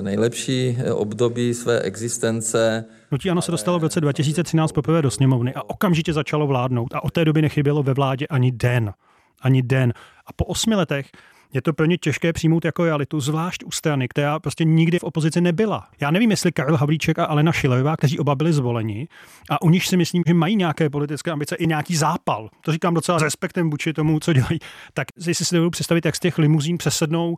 nejlepší 0.00 0.78
období 0.92 1.54
své 1.54 1.80
existence. 1.80 2.84
Hnutí 3.10 3.30
ano 3.30 3.42
se 3.42 3.50
dostalo 3.50 3.78
v 3.78 3.82
roce 3.82 4.00
2013 4.00 4.72
poprvé 4.72 5.02
do 5.02 5.10
sněmovny 5.10 5.54
a 5.54 5.62
okamžitě 5.70 6.12
začalo 6.12 6.46
vládnout 6.46 6.94
a 6.94 7.04
od 7.04 7.12
té 7.12 7.24
doby 7.24 7.42
nechybělo 7.42 7.82
ve 7.82 7.94
vládě 7.94 8.26
ani 8.26 8.52
den. 8.52 8.92
Ani 9.42 9.62
den. 9.62 9.92
A 10.26 10.32
po 10.36 10.44
osmi 10.44 10.74
letech 10.74 11.06
je 11.54 11.62
to 11.62 11.72
pro 11.72 11.86
ně 11.86 11.98
těžké 11.98 12.32
přijmout 12.32 12.64
jako 12.64 12.84
realitu, 12.84 13.20
zvlášť 13.20 13.64
u 13.64 13.70
strany, 13.70 14.08
která 14.08 14.38
prostě 14.40 14.64
nikdy 14.64 14.98
v 14.98 15.04
opozici 15.04 15.40
nebyla. 15.40 15.88
Já 16.00 16.10
nevím, 16.10 16.30
jestli 16.30 16.52
Karel 16.52 16.76
Havlíček 16.76 17.18
a 17.18 17.24
Alena 17.24 17.52
Šilerová, 17.52 17.96
kteří 17.96 18.18
oba 18.18 18.34
byli 18.34 18.52
zvoleni, 18.52 19.08
a 19.50 19.62
u 19.62 19.70
nich 19.70 19.86
si 19.86 19.96
myslím, 19.96 20.22
že 20.26 20.34
mají 20.34 20.56
nějaké 20.56 20.90
politické 20.90 21.30
ambice 21.30 21.56
i 21.56 21.66
nějaký 21.66 21.96
zápal. 21.96 22.50
To 22.60 22.72
říkám 22.72 22.94
docela 22.94 23.18
s 23.18 23.22
respektem 23.22 23.70
vůči 23.70 23.92
tomu, 23.92 24.20
co 24.20 24.32
dělají. 24.32 24.58
Tak 24.94 25.08
si 25.18 25.34
si 25.34 25.54
dovedu 25.54 25.70
představit, 25.70 26.04
jak 26.04 26.16
z 26.16 26.20
těch 26.20 26.38
limuzín 26.38 26.78
přesednou 26.78 27.36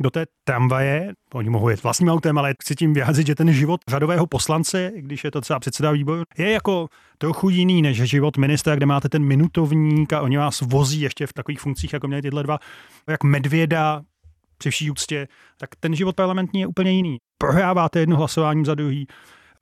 do 0.00 0.10
té 0.10 0.26
tramvaje, 0.44 1.12
oni 1.34 1.50
mohou 1.50 1.68
jet 1.68 1.82
vlastním 1.82 2.08
autem, 2.08 2.38
ale 2.38 2.54
chci 2.62 2.74
tím 2.74 2.94
vyjádřit, 2.94 3.26
že 3.26 3.34
ten 3.34 3.52
život 3.52 3.80
řadového 3.88 4.26
poslance, 4.26 4.92
když 4.96 5.24
je 5.24 5.30
to 5.30 5.40
třeba 5.40 5.58
předseda 5.58 5.90
výboru, 5.90 6.22
je 6.38 6.50
jako 6.52 6.88
trochu 7.18 7.48
jiný 7.48 7.82
než 7.82 8.02
život 8.02 8.36
ministra, 8.36 8.76
kde 8.76 8.86
máte 8.86 9.08
ten 9.08 9.24
minutovník 9.24 10.12
a 10.12 10.20
oni 10.20 10.36
vás 10.36 10.60
vozí 10.60 11.00
ještě 11.00 11.26
v 11.26 11.32
takových 11.32 11.60
funkcích, 11.60 11.92
jako 11.92 12.06
měli 12.06 12.22
tyhle 12.22 12.42
dva, 12.42 12.58
jak 13.08 13.24
medvěda 13.24 14.02
při 14.58 14.70
vší 14.70 14.90
úctě, 14.90 15.28
tak 15.58 15.70
ten 15.80 15.94
život 15.94 16.16
parlamentní 16.16 16.60
je 16.60 16.66
úplně 16.66 16.90
jiný. 16.90 17.16
Prohráváte 17.38 18.00
jedno 18.00 18.16
hlasováním 18.16 18.64
za 18.64 18.74
druhý, 18.74 19.06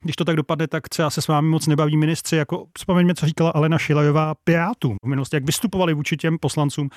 když 0.01 0.15
to 0.15 0.25
tak 0.25 0.35
dopadne, 0.35 0.67
tak 0.67 0.89
třeba 0.89 1.09
se 1.09 1.21
s 1.21 1.27
vámi 1.27 1.49
moc 1.49 1.67
nebaví 1.67 1.97
ministři. 1.97 2.35
Jako 2.35 2.65
vzpomeňme, 2.77 3.15
co 3.15 3.25
říkala 3.25 3.49
Alena 3.49 3.77
Šilajová 3.77 4.35
Pirátům 4.43 4.97
v 5.05 5.07
minulosti, 5.07 5.35
jak 5.35 5.45
vystupovali 5.45 5.93
vůči 5.93 6.17
těm 6.17 6.37
poslancům. 6.37 6.89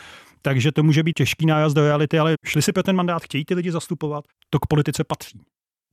Takže 0.43 0.73
to 0.73 0.83
může 0.83 1.03
být 1.03 1.13
těžký 1.13 1.47
nájazd 1.47 1.77
do 1.77 1.83
reality, 1.83 2.19
ale 2.19 2.35
šli 2.47 2.63
si 2.63 2.73
pro 2.73 2.83
ten 2.83 2.97
mandát, 2.97 3.23
chtějí 3.23 3.45
ty 3.45 3.55
lidi 3.55 3.73
zastupovat, 3.73 4.25
to 4.51 4.59
k 4.59 4.67
politice 4.67 5.05
patří. 5.05 5.41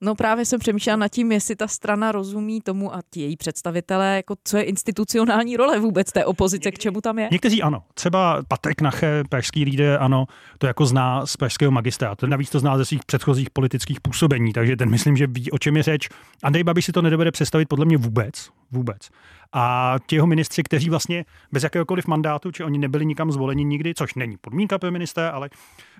No 0.02 0.16
právě 0.16 0.46
jsem 0.46 0.60
přemýšlela 0.60 0.98
nad 0.98 1.08
tím, 1.08 1.32
jestli 1.32 1.56
ta 1.56 1.68
strana 1.68 2.12
rozumí 2.12 2.62
tomu 2.62 2.96
a 2.96 3.02
ti 3.10 3.22
její 3.22 3.38
představitelé, 3.38 4.16
jako 4.16 4.36
co 4.44 4.58
je 4.58 4.64
institucionální 4.64 5.58
role 5.58 5.80
vůbec 5.80 6.12
té 6.12 6.26
opozice, 6.26 6.72
k 6.72 6.80
čemu 6.80 7.02
tam 7.02 7.20
je? 7.20 7.30
Někteří 7.32 7.62
ano. 7.62 7.84
Třeba 7.94 8.44
Patrik 8.48 8.82
Nache, 8.82 9.24
pražský 9.30 9.64
lídr, 9.64 9.98
ano, 10.00 10.26
to 10.58 10.68
jako 10.68 10.86
zná 10.86 11.26
z 11.26 11.38
pražského 11.38 11.72
magistrátu. 11.72 12.28
Navíc 12.28 12.50
to 12.50 12.60
zná 12.60 12.78
ze 12.78 12.86
svých 12.86 13.06
předchozích 13.06 13.50
politických 13.50 14.02
působení, 14.02 14.54
takže 14.54 14.76
ten 14.76 14.90
myslím, 14.90 15.18
že 15.18 15.28
ví, 15.28 15.52
o 15.52 15.58
čem 15.58 15.78
je 15.78 15.84
řeč. 15.84 16.10
Andrej 16.44 16.64
Babiš 16.64 16.86
si 16.86 16.92
to 16.92 17.02
nedovede 17.02 17.32
představit 17.32 17.66
podle 17.70 17.86
mě 17.86 17.98
vůbec. 17.98 18.50
Vůbec. 18.72 19.10
A 19.54 19.96
ti 20.08 20.16
jeho 20.16 20.28
ministři, 20.28 20.64
kteří 20.64 20.90
vlastně 20.90 21.26
bez 21.52 21.64
jakéhokoliv 21.64 22.08
mandátu, 22.08 22.52
či 22.52 22.64
oni 22.64 22.78
nebyli 22.78 23.06
nikam 23.06 23.32
zvoleni 23.32 23.64
nikdy, 23.64 23.94
což 23.94 24.16
není 24.16 24.38
podmínka 24.38 24.80
pro 24.80 24.92
ministra, 24.92 25.30
ale 25.30 25.50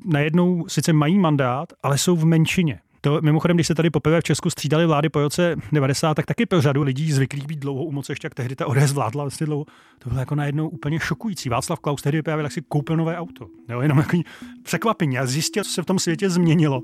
najednou 0.06 0.66
sice 0.68 0.94
mají 0.94 1.20
mandát, 1.20 1.74
ale 1.84 1.98
jsou 1.98 2.16
v 2.16 2.26
menšině. 2.26 2.80
To 3.08 3.20
mimochodem, 3.22 3.58
když 3.58 3.68
se 3.68 3.76
tady 3.76 3.90
poprvé 3.90 4.22
v 4.22 4.24
Česku 4.24 4.50
střídali 4.50 4.86
vlády 4.86 5.10
po 5.10 5.20
roce 5.20 5.56
90, 5.72 6.14
tak 6.14 6.26
taky 6.26 6.46
pro 6.46 6.62
řadu 6.62 6.84
lidí 6.84 7.12
zvyklých 7.12 7.48
být 7.48 7.60
dlouho 7.60 7.84
u 7.84 7.92
moci, 7.92 8.12
ještě 8.12 8.26
jak 8.26 8.34
tehdy 8.34 8.56
ta 8.56 8.68
ODS 8.68 8.92
vládla 8.92 9.24
vlastně 9.24 9.46
dlouho. 9.46 9.66
To 10.00 10.10
bylo 10.10 10.20
jako 10.20 10.36
najednou 10.36 10.70
úplně 10.70 11.00
šokující. 11.00 11.50
Václav 11.50 11.80
Klaus 11.80 12.02
tehdy 12.02 12.22
právě 12.22 12.44
tak 12.44 12.52
si 12.52 12.62
koupil 12.62 12.98
nové 12.98 13.18
auto. 13.18 13.48
Jo, 13.70 13.82
jenom 13.82 13.98
jako 13.98 14.18
překvapení 14.64 15.18
a 15.18 15.26
zjistil, 15.26 15.64
co 15.64 15.70
se 15.70 15.82
v 15.82 15.86
tom 15.86 16.00
světě 16.00 16.30
změnilo. 16.30 16.82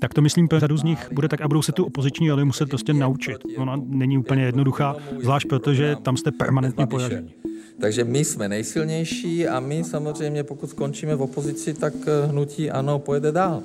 Tak 0.00 0.14
to 0.14 0.22
myslím, 0.22 0.48
pro 0.48 0.60
řadu 0.60 0.76
z 0.76 0.82
nich 0.82 1.08
bude 1.12 1.28
tak 1.28 1.40
a 1.40 1.48
budou 1.48 1.62
se 1.62 1.72
tu 1.72 1.84
opoziční 1.84 2.30
roli 2.30 2.44
muset 2.44 2.68
prostě 2.68 2.92
naučit. 2.92 3.36
Ona 3.56 3.80
není 3.86 4.18
úplně 4.18 4.42
jednoduchá, 4.42 4.96
zvlášť 5.22 5.48
protože 5.48 5.96
tam 6.02 6.16
jste 6.16 6.32
permanentně 6.32 6.86
pojažení. 6.86 7.34
Takže 7.80 8.04
my 8.04 8.24
jsme 8.24 8.48
nejsilnější 8.48 9.48
a 9.48 9.60
my 9.60 9.84
samozřejmě, 9.84 10.44
pokud 10.44 10.70
skončíme 10.70 11.14
v 11.14 11.22
opozici, 11.22 11.74
tak 11.74 11.94
hnutí 12.30 12.70
ano 12.70 12.98
pojede 12.98 13.32
dál. 13.32 13.62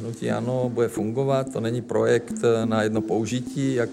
Hnutí 0.00 0.30
ano 0.30 0.70
bude 0.74 0.88
fungovat, 0.88 1.52
to 1.52 1.60
není 1.60 1.82
projekt 1.82 2.34
na 2.64 2.82
jedno 2.82 3.00
použití, 3.00 3.74
jak 3.74 3.90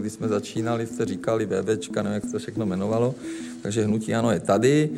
když 0.00 0.12
jsme 0.12 0.28
začínali, 0.28 0.86
jste 0.86 1.04
říkali 1.04 1.46
BBčka, 1.46 2.02
nevím, 2.02 2.14
jak 2.14 2.24
se 2.24 2.32
to 2.32 2.38
všechno 2.38 2.66
jmenovalo. 2.66 3.14
Takže 3.62 3.84
hnutí 3.84 4.14
ano 4.14 4.30
je 4.30 4.40
tady, 4.40 4.90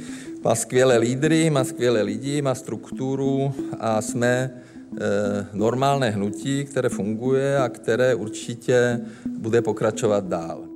má 0.45 0.55
skvělé 0.55 0.99
lídry, 0.99 1.51
má 1.51 1.65
skvělé 1.65 2.03
lidi, 2.03 2.43
má 2.43 2.55
strukturu 2.55 3.55
a 3.81 4.03
jsme 4.03 4.51
normálné 5.53 6.11
hnutí, 6.11 6.65
které 6.65 6.89
funguje 6.89 7.59
a 7.59 7.69
které 7.69 8.15
určitě 8.15 9.01
bude 9.39 9.63
pokračovat 9.63 10.29
dál. 10.29 10.70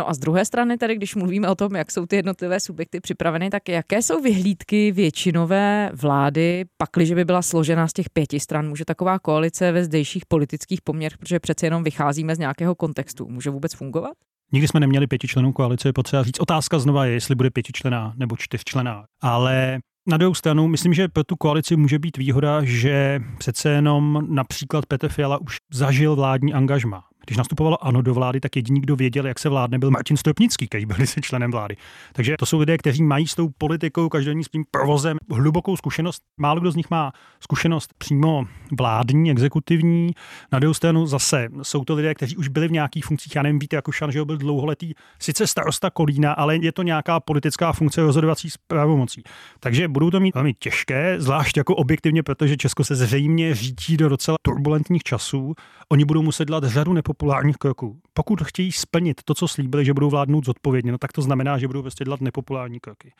No 0.00 0.08
a 0.08 0.14
z 0.14 0.18
druhé 0.18 0.44
strany 0.44 0.78
tedy, 0.78 0.96
když 0.96 1.14
mluvíme 1.14 1.48
o 1.48 1.54
tom, 1.54 1.76
jak 1.76 1.90
jsou 1.90 2.06
ty 2.06 2.16
jednotlivé 2.16 2.60
subjekty 2.60 3.00
připraveny, 3.00 3.50
tak 3.50 3.68
jaké 3.68 4.02
jsou 4.02 4.22
vyhlídky 4.22 4.92
většinové 4.92 5.90
vlády, 5.94 6.64
pakliže 6.76 7.14
by 7.14 7.24
byla 7.24 7.42
složena 7.42 7.88
z 7.88 7.92
těch 7.92 8.10
pěti 8.10 8.40
stran? 8.40 8.68
Může 8.68 8.84
taková 8.84 9.18
koalice 9.18 9.72
ve 9.72 9.84
zdejších 9.84 10.26
politických 10.26 10.80
poměrech, 10.82 11.18
protože 11.18 11.40
přece 11.40 11.66
jenom 11.66 11.84
vycházíme 11.84 12.36
z 12.36 12.38
nějakého 12.38 12.74
kontextu, 12.74 13.28
může 13.28 13.50
vůbec 13.50 13.74
fungovat? 13.74 14.12
Nikdy 14.52 14.68
jsme 14.68 14.80
neměli 14.80 15.06
pětičlenou 15.06 15.52
koalici, 15.52 15.88
je 15.88 15.92
potřeba 15.92 16.22
říct. 16.22 16.40
Otázka 16.40 16.78
znova 16.78 17.06
je, 17.06 17.12
jestli 17.12 17.34
bude 17.34 17.50
pětičlená 17.50 18.12
nebo 18.16 18.36
čtyřčlená. 18.36 19.04
Ale 19.22 19.78
na 20.08 20.16
druhou 20.16 20.34
stranu, 20.34 20.68
myslím, 20.68 20.94
že 20.94 21.08
pro 21.08 21.24
tu 21.24 21.36
koalici 21.36 21.76
může 21.76 21.98
být 21.98 22.16
výhoda, 22.16 22.60
že 22.64 23.20
přece 23.38 23.70
jenom 23.70 24.26
například 24.28 24.86
Petr 24.86 25.08
Fiala 25.08 25.40
už 25.40 25.56
zažil 25.72 26.16
vládní 26.16 26.54
angažma. 26.54 27.02
Když 27.30 27.38
nastupovalo 27.38 27.86
ANO 27.86 28.02
do 28.02 28.14
vlády, 28.14 28.40
tak 28.40 28.56
jediný, 28.56 28.80
kdo 28.80 28.96
věděl, 28.96 29.26
jak 29.26 29.38
se 29.38 29.48
vládne, 29.48 29.78
byl 29.78 29.90
Martin 29.90 30.16
Stropnický, 30.16 30.66
který 30.66 30.86
byl 30.86 31.06
si 31.06 31.20
členem 31.20 31.50
vlády. 31.50 31.76
Takže 32.12 32.36
to 32.38 32.46
jsou 32.46 32.58
lidé, 32.58 32.78
kteří 32.78 33.02
mají 33.02 33.26
s 33.26 33.34
tou 33.34 33.48
politikou, 33.58 34.08
každodenním 34.08 34.44
s 34.44 34.48
tím 34.48 34.64
provozem 34.70 35.18
hlubokou 35.30 35.76
zkušenost. 35.76 36.22
Málo 36.40 36.60
kdo 36.60 36.70
z 36.70 36.76
nich 36.76 36.90
má 36.90 37.12
zkušenost 37.40 37.90
přímo 37.98 38.44
vládní, 38.78 39.30
exekutivní. 39.30 40.10
Na 40.52 40.58
druhou 40.58 40.74
stranu 40.74 41.06
zase 41.06 41.48
jsou 41.62 41.84
to 41.84 41.94
lidé, 41.94 42.14
kteří 42.14 42.36
už 42.36 42.48
byli 42.48 42.68
v 42.68 42.72
nějakých 42.72 43.04
funkcích. 43.04 43.36
Já 43.36 43.42
nevím, 43.42 43.58
víte, 43.58 43.76
jako 43.76 43.92
Šan, 43.92 44.12
že 44.12 44.24
byl 44.24 44.36
dlouholetý, 44.36 44.92
sice 45.18 45.46
starosta 45.46 45.90
Kolína, 45.90 46.32
ale 46.32 46.56
je 46.56 46.72
to 46.72 46.82
nějaká 46.82 47.20
politická 47.20 47.72
funkce 47.72 48.02
rozhodovací 48.02 48.50
s 48.50 48.56
pravomocí. 48.56 49.22
Takže 49.60 49.88
budou 49.88 50.10
to 50.10 50.20
mít 50.20 50.34
velmi 50.34 50.54
těžké, 50.54 51.20
zvlášť 51.20 51.56
jako 51.56 51.74
objektivně, 51.74 52.22
protože 52.22 52.56
Česko 52.56 52.84
se 52.84 52.94
zřejmě 52.94 53.54
řítí 53.54 53.96
do 53.96 54.08
docela 54.08 54.36
turbulentních 54.42 55.02
časů. 55.02 55.54
Oni 55.88 56.04
budou 56.04 56.22
muset 56.22 56.44
dělat 56.44 56.64
řadu 56.64 56.92
nepopulárních 57.20 57.56
kroků. 57.56 58.00
Pokud 58.14 58.42
chtějí 58.42 58.72
splnit 58.72 59.20
to, 59.24 59.34
co 59.34 59.48
slíbili, 59.48 59.84
že 59.84 59.94
budou 59.94 60.10
vládnout 60.10 60.44
zodpovědně, 60.44 60.92
no 60.92 60.98
tak 60.98 61.12
to 61.12 61.22
znamená, 61.22 61.58
že 61.58 61.66
budou 61.66 61.82
prostě 61.82 62.04
dělat 62.04 62.20
nepopulární 62.20 62.80
kroky. 62.80 63.12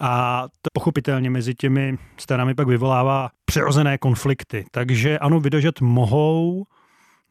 A 0.00 0.42
to 0.62 0.68
pochopitelně 0.72 1.30
mezi 1.30 1.54
těmi 1.54 1.98
stranami 2.16 2.54
pak 2.54 2.68
vyvolává 2.68 3.30
přirozené 3.44 3.98
konflikty. 3.98 4.64
Takže 4.70 5.18
ano, 5.18 5.40
vydržet 5.40 5.80
mohou, 5.80 6.64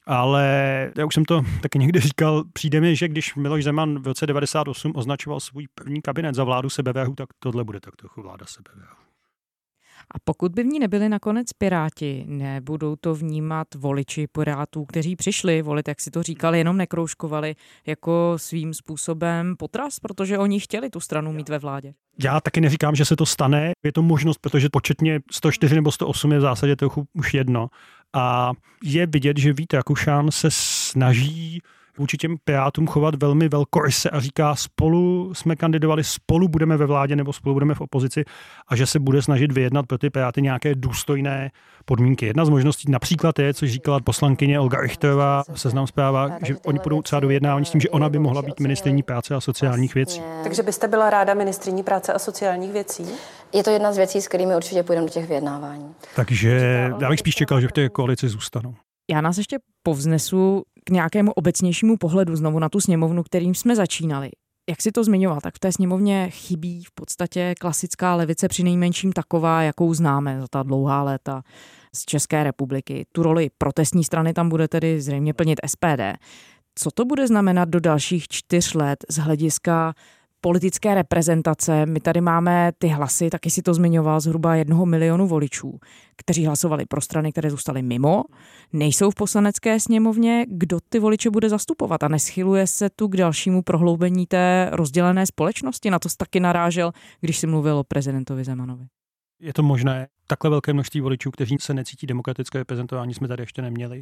ale 0.06 0.46
já 0.98 1.06
už 1.06 1.14
jsem 1.14 1.26
to 1.26 1.42
taky 1.62 1.80
někdy 1.80 2.00
říkal, 2.00 2.44
přijde 2.54 2.82
mi, 2.82 2.96
že 2.96 3.08
když 3.08 3.36
Miloš 3.36 3.64
Zeman 3.64 4.00
v 4.00 4.08
roce 4.08 4.28
98 4.28 4.92
označoval 4.96 5.40
svůj 5.40 5.68
první 5.76 6.02
kabinet 6.02 6.36
za 6.36 6.44
vládu 6.44 6.70
sebevéhu, 6.70 7.16
tak 7.16 7.30
tohle 7.40 7.64
bude 7.64 7.80
tak 7.80 7.96
trochu 7.96 8.22
vláda 8.22 8.46
sebevéhu. 8.46 9.03
A 10.12 10.20
pokud 10.24 10.52
by 10.52 10.64
v 10.64 10.66
ní 10.66 10.80
nebyli 10.80 11.10
nakonec 11.10 11.54
Piráti, 11.54 12.26
nebudou 12.28 12.96
to 12.96 13.16
vnímat 13.16 13.68
voliči 13.76 14.28
Pirátů, 14.28 14.86
kteří 14.86 15.16
přišli 15.16 15.62
volit, 15.62 15.88
jak 15.88 16.02
si 16.02 16.12
to 16.12 16.24
říkali, 16.24 16.58
jenom 16.58 16.78
nekroužkovali, 16.78 17.56
jako 17.88 18.34
svým 18.38 18.74
způsobem 18.74 19.56
potras, 19.58 20.00
protože 20.00 20.38
oni 20.38 20.60
chtěli 20.60 20.90
tu 20.90 21.00
stranu 21.00 21.34
mít 21.34 21.50
ve 21.50 21.60
vládě? 21.60 21.94
Já 22.24 22.42
taky 22.42 22.62
neříkám, 22.62 22.96
že 22.96 23.06
se 23.06 23.16
to 23.16 23.26
stane. 23.26 23.72
Je 23.84 23.92
to 23.92 24.02
možnost, 24.02 24.38
protože 24.38 24.70
početně 24.72 25.20
104 25.32 25.76
nebo 25.76 25.92
108 25.92 26.32
je 26.32 26.38
v 26.38 26.42
zásadě 26.42 26.76
trochu 26.76 27.08
už 27.14 27.34
jedno. 27.34 27.68
A 28.14 28.52
je 28.84 29.08
vidět, 29.08 29.38
že 29.38 29.54
Vít 29.54 29.74
Rakušan 29.74 30.32
se 30.32 30.48
snaží 30.52 31.62
vůči 31.98 32.18
těm 32.18 32.36
pirátům 32.46 32.88
chovat 32.88 33.16
velmi 33.16 33.50
velkoryse 33.50 34.10
a 34.10 34.20
říká, 34.20 34.56
spolu 34.56 35.34
jsme 35.34 35.56
kandidovali, 35.56 36.04
spolu 36.04 36.48
budeme 36.48 36.78
ve 36.78 36.86
vládě 36.86 37.16
nebo 37.16 37.34
spolu 37.34 37.54
budeme 37.54 37.76
v 37.76 37.82
opozici 37.82 38.24
a 38.68 38.76
že 38.76 38.86
se 38.86 39.00
bude 39.00 39.22
snažit 39.22 39.52
vyjednat 39.52 39.86
pro 39.88 39.98
ty 39.98 40.10
piráty 40.10 40.42
nějaké 40.42 40.76
důstojné 40.76 41.52
podmínky. 41.86 42.26
Jedna 42.26 42.46
z 42.46 42.50
možností 42.50 42.92
například 42.92 43.40
je, 43.40 43.54
což 43.54 43.72
říkala 43.72 44.00
poslankyně 44.00 44.60
Olga 44.60 44.82
Richterová, 44.82 45.44
seznam 45.56 45.88
zpráva, 45.88 46.30
že 46.46 46.56
oni 46.66 46.80
budou 46.84 47.02
třeba 47.02 47.20
do 47.20 47.28
vyjednávání 47.28 47.66
s 47.66 47.72
tím, 47.72 47.82
že 47.82 47.90
ona 47.90 48.10
by 48.10 48.20
mohla 48.20 48.42
být 48.42 48.60
ministriní 48.60 49.04
práce 49.04 49.36
a 49.36 49.42
sociálních 49.42 49.96
věcí. 49.96 50.22
Takže 50.44 50.64
byste 50.64 50.88
byla 50.88 51.10
ráda 51.10 51.34
ministriní 51.34 51.84
práce 51.84 52.14
a 52.14 52.20
sociálních 52.20 52.72
věcí? 52.72 53.06
Je 53.54 53.64
to 53.64 53.70
jedna 53.70 53.94
z 53.94 53.98
věcí, 53.98 54.22
s 54.22 54.28
kterými 54.28 54.56
určitě 54.56 54.84
půjdeme 54.84 55.08
do 55.08 55.14
těch 55.14 55.28
vyjednávání. 55.28 55.96
Takže 56.16 56.90
já 57.00 57.10
bych 57.10 57.20
spíš 57.20 57.36
čekal, 57.36 57.62
že 57.62 57.68
v 57.68 57.72
té 57.72 57.90
koalici 57.90 58.30
zůstanou. 58.30 58.76
Já 59.12 59.22
nás 59.22 59.38
ještě 59.38 59.58
povznesu 59.84 60.64
k 60.86 60.90
nějakému 60.90 61.32
obecnějšímu 61.32 61.98
pohledu 61.98 62.36
znovu 62.36 62.60
na 62.60 62.70
tu 62.70 62.80
sněmovnu, 62.80 63.24
kterým 63.24 63.56
jsme 63.56 63.76
začínali. 63.76 64.30
Jak 64.70 64.82
si 64.82 64.92
to 64.92 65.04
zmiňoval, 65.04 65.42
tak 65.42 65.56
v 65.56 65.60
té 65.60 65.72
sněmovně 65.72 66.30
chybí 66.30 66.84
v 66.84 66.92
podstatě 66.92 67.56
klasická 67.60 68.16
levice, 68.16 68.48
při 68.48 68.64
nejmenším 68.64 69.14
taková, 69.14 69.62
jakou 69.62 69.94
známe 69.94 70.42
za 70.42 70.48
ta 70.48 70.64
dlouhá 70.64 71.04
léta 71.04 71.44
z 71.96 72.06
České 72.06 72.44
republiky. 72.44 73.06
Tu 73.12 73.24
roli 73.24 73.50
protestní 73.58 74.04
strany 74.04 74.34
tam 74.34 74.50
bude 74.50 74.68
tedy 74.68 75.02
zřejmě 75.02 75.34
plnit 75.34 75.60
SPD. 75.68 76.02
Co 76.76 76.92
to 76.92 77.06
bude 77.06 77.28
znamenat 77.28 77.70
do 77.70 77.80
dalších 77.80 78.28
čtyř 78.28 78.74
let 78.74 79.06
z 79.10 79.18
hlediska 79.18 79.94
politické 80.44 80.96
reprezentace. 80.96 81.86
My 81.86 82.00
tady 82.00 82.22
máme 82.22 82.72
ty 82.78 82.88
hlasy, 82.88 83.30
taky 83.30 83.50
si 83.50 83.62
to 83.62 83.74
zmiňoval, 83.74 84.20
zhruba 84.20 84.56
jednoho 84.56 84.86
milionu 84.86 85.28
voličů, 85.28 85.80
kteří 86.18 86.46
hlasovali 86.46 86.86
pro 86.86 87.02
strany, 87.02 87.32
které 87.32 87.50
zůstaly 87.50 87.82
mimo, 87.82 88.24
nejsou 88.74 89.12
v 89.12 89.16
poslanecké 89.16 89.80
sněmovně. 89.80 90.46
Kdo 90.50 90.80
ty 90.90 91.00
voliče 91.00 91.30
bude 91.30 91.50
zastupovat? 91.50 92.04
A 92.04 92.08
neschyluje 92.08 92.68
se 92.68 92.90
tu 92.90 93.08
k 93.08 93.18
dalšímu 93.18 93.62
prohloubení 93.62 94.26
té 94.26 94.70
rozdělené 94.72 95.26
společnosti? 95.26 95.90
Na 95.90 96.00
to 96.00 96.10
taky 96.18 96.40
narážel, 96.40 96.92
když 97.22 97.38
si 97.38 97.48
mluvil 97.48 97.78
o 97.78 97.84
prezidentovi 97.84 98.44
Zemanovi. 98.44 98.86
Je 99.40 99.54
to 99.54 99.64
možné. 99.64 100.08
Takhle 100.28 100.50
velké 100.50 100.74
množství 100.74 101.02
voličů, 101.02 101.32
kteří 101.32 101.58
se 101.60 101.74
necítí 101.74 102.08
demokratické 102.08 102.58
reprezentování, 102.58 103.14
jsme 103.14 103.28
tady 103.28 103.44
ještě 103.44 103.62
neměli. 103.62 104.02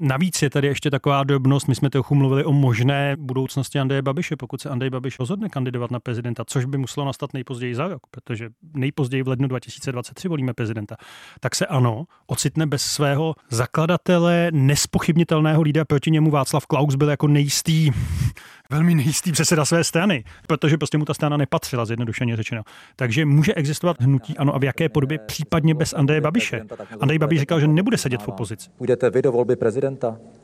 Navíc 0.00 0.42
je 0.42 0.50
tady 0.50 0.66
ještě 0.66 0.90
taková 0.90 1.24
drobnost, 1.24 1.68
my 1.68 1.74
jsme 1.74 1.90
trochu 1.90 2.14
mluvili 2.14 2.44
o 2.44 2.52
možné 2.52 3.16
budoucnosti 3.18 3.78
Andreje 3.78 4.02
Babiše, 4.02 4.36
pokud 4.36 4.60
se 4.60 4.68
Andrej 4.68 4.90
Babiš 4.90 5.18
rozhodne 5.18 5.48
kandidovat 5.48 5.90
na 5.90 6.00
prezidenta, 6.00 6.44
což 6.44 6.64
by 6.64 6.78
muselo 6.78 7.06
nastat 7.06 7.32
nejpozději 7.34 7.74
za 7.74 7.88
rok, 7.88 8.02
protože 8.10 8.48
nejpozději 8.74 9.22
v 9.22 9.28
lednu 9.28 9.48
2023 9.48 10.28
volíme 10.28 10.54
prezidenta, 10.54 10.96
tak 11.40 11.54
se 11.54 11.66
ano, 11.66 12.04
ocitne 12.26 12.66
bez 12.66 12.82
svého 12.82 13.34
zakladatele, 13.50 14.48
nespochybnitelného 14.52 15.62
lídra 15.62 15.84
proti 15.84 16.10
němu 16.10 16.30
Václav 16.30 16.66
Klaus 16.66 16.94
byl 16.94 17.08
jako 17.10 17.28
nejistý 17.28 17.90
velmi 18.70 18.94
nejistý 18.94 19.32
předseda 19.32 19.64
své 19.64 19.84
strany, 19.84 20.24
protože 20.46 20.78
prostě 20.78 20.98
mu 20.98 21.04
ta 21.04 21.14
strana 21.14 21.36
nepatřila, 21.36 21.84
zjednodušeně 21.84 22.36
řečeno. 22.36 22.62
Takže 22.96 23.24
může 23.24 23.54
existovat 23.54 24.00
hnutí 24.00 24.38
ano 24.38 24.54
a 24.54 24.58
v 24.58 24.64
jaké 24.64 24.88
podobě, 24.88 25.18
případně 25.18 25.74
bez 25.74 25.92
Andreje 25.94 26.20
Babiše. 26.20 26.62
Andrej 27.00 27.18
Babiš 27.18 27.40
říkal, 27.40 27.60
že 27.60 27.68
nebude 27.68 27.98
sedět 27.98 28.22
v 28.22 28.28
opozici. 28.28 28.70
Půjdete 28.76 29.10
vy 29.10 29.22
do 29.22 29.32
volby 29.32 29.56
prezidenta 29.56 29.81